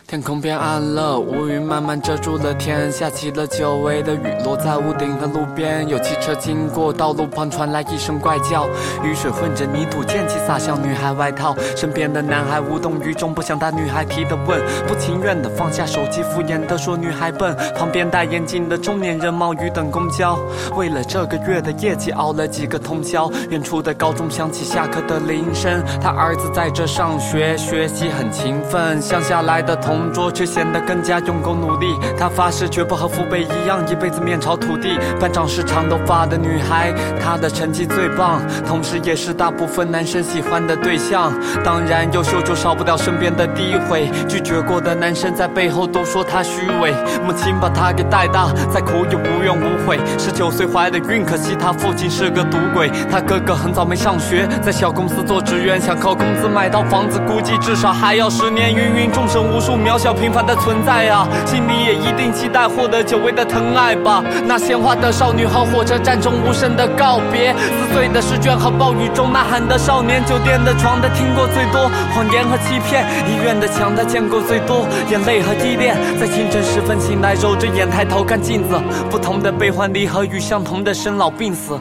[0.07, 5.85] 天空变暗了，乌云慢慢遮住了天，下起了久违的雨，落在屋顶和路边。
[5.89, 8.65] 有汽车经过，道路旁传来一声怪叫，
[9.03, 11.53] 雨水混着泥土，溅起洒向女孩外套。
[11.75, 17.53] 身边的男孩无动于衷，不想答女孩提的问，不情愿的放下手机，敷衍的说女孩笨。
[17.75, 20.39] 旁边戴眼镜的中年人冒雨等公交，
[20.77, 23.29] 为了这个月的业绩熬了几个通宵。
[23.49, 29.96] 远处的高中响起下课的铃声，他儿子在这上学，学习很勤奋，乡下来的同。
[29.97, 31.87] 同桌却显得更加用功努力。
[32.17, 34.97] 他发誓绝不和父辈一样，一辈子面朝土地。
[35.19, 41.33] 班长是长头发的女孩，她的成绩最棒，同时也是大部分男生喜欢的对象。
[41.63, 44.11] 当然，优秀就少不了身边的诋毁。
[44.27, 46.93] 拒绝过的男生在背后都说她虚伪。
[47.25, 49.99] 母亲把她给带大，再苦也无怨无悔。
[50.19, 52.91] 十九岁怀的孕，可惜她父亲是个赌鬼。
[53.09, 58.67] 她哥哥很早没上学，在小公司做职员，想靠工资买套房子，估计至少还要十年。
[58.67, 59.77] 芸芸众生无数。
[59.87, 64.21] 渺小平凡的存在啊，心里也一定期待获得久违的疼爱吧。
[64.45, 75.95] 那鲜花的少女和火车站中无声的告别，撕碎的试卷和暴雨中呐喊的少年，酒店的床他听过最多，谎言和欺骗，医院的墙他见过最多，眼泪和依恋。
[76.19, 78.77] 在清晨时分醒来，揉着眼抬头看镜子，
[79.09, 81.79] 不同的悲欢离合与相同的生老病死。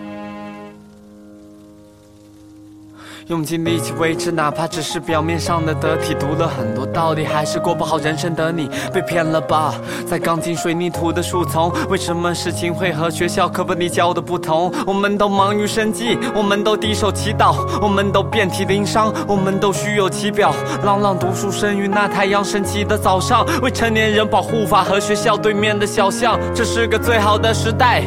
[3.29, 6.15] 用尽力气维持，哪怕只是表面上的得体。
[6.15, 9.75] 读了很多道理，还是过不好人生的你，被骗了吧？
[10.07, 14.73] 在钢筋水泥土的树丛，为什么事情会和学校课本里教的不同？
[14.87, 20.55] 我们都忙于生计，我们都低手祈祷，我们都遍体鳞伤，我们都虚有其表。
[20.85, 28.05] 朗朗读书声于那太阳升起的早上，未成年人保护法和学校对面的小巷，这是个最好的时代。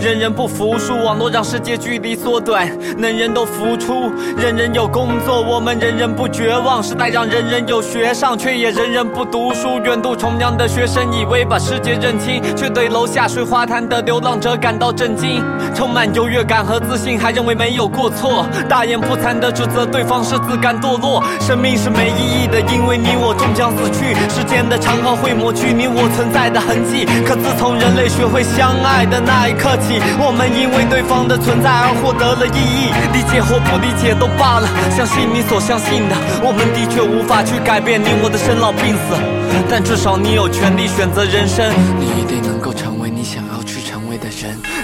[0.00, 2.66] 人人不服输，网络让世界距离缩短，
[2.98, 6.82] 人人都付出，人人有工作，我们人人不绝望。
[6.82, 9.78] 时代让人人有学上，却也人人不读书。
[9.84, 15.42] 远渡重洋的学生以为把世界认清，却对楼下睡花坛的流浪者感到震惊，
[15.74, 21.22] 充满优越感和自信，还认为没有过错，大言不惭地指责对方是自甘堕落。
[21.40, 24.14] 生命是没意义的，因为你我终将死去。
[24.28, 32.92] 时间的长河会抹去你我存在的痕迹，可自从人类学会相爱的那一刻气，我们因为对方的存在而获得了意义。
[33.12, 36.16] 理解或不理解都罢了，相信你所相信的。
[36.42, 39.16] 我们的确无法去改变你我的生老病死，
[39.70, 41.72] 但至少你有权利选择人生。
[41.98, 43.01] 你一定能够成为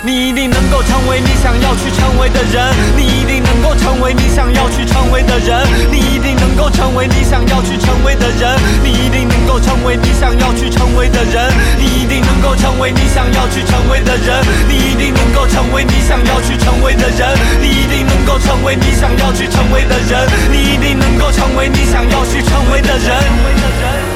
[0.04, 8.54] 你一定能够成为你想要去成为的人你一定能够成为你想要去成为的人你一定能够成为你想要去成为的人
[8.84, 17.34] 你一定能够成为你想要去成为的人你一定能够成为你想要去成为的人你一定能够成为你想要去成为的人。
[17.60, 24.07] 你一定能够成为你想要去成为的人你一定能够成为你想要去成为的人成为的人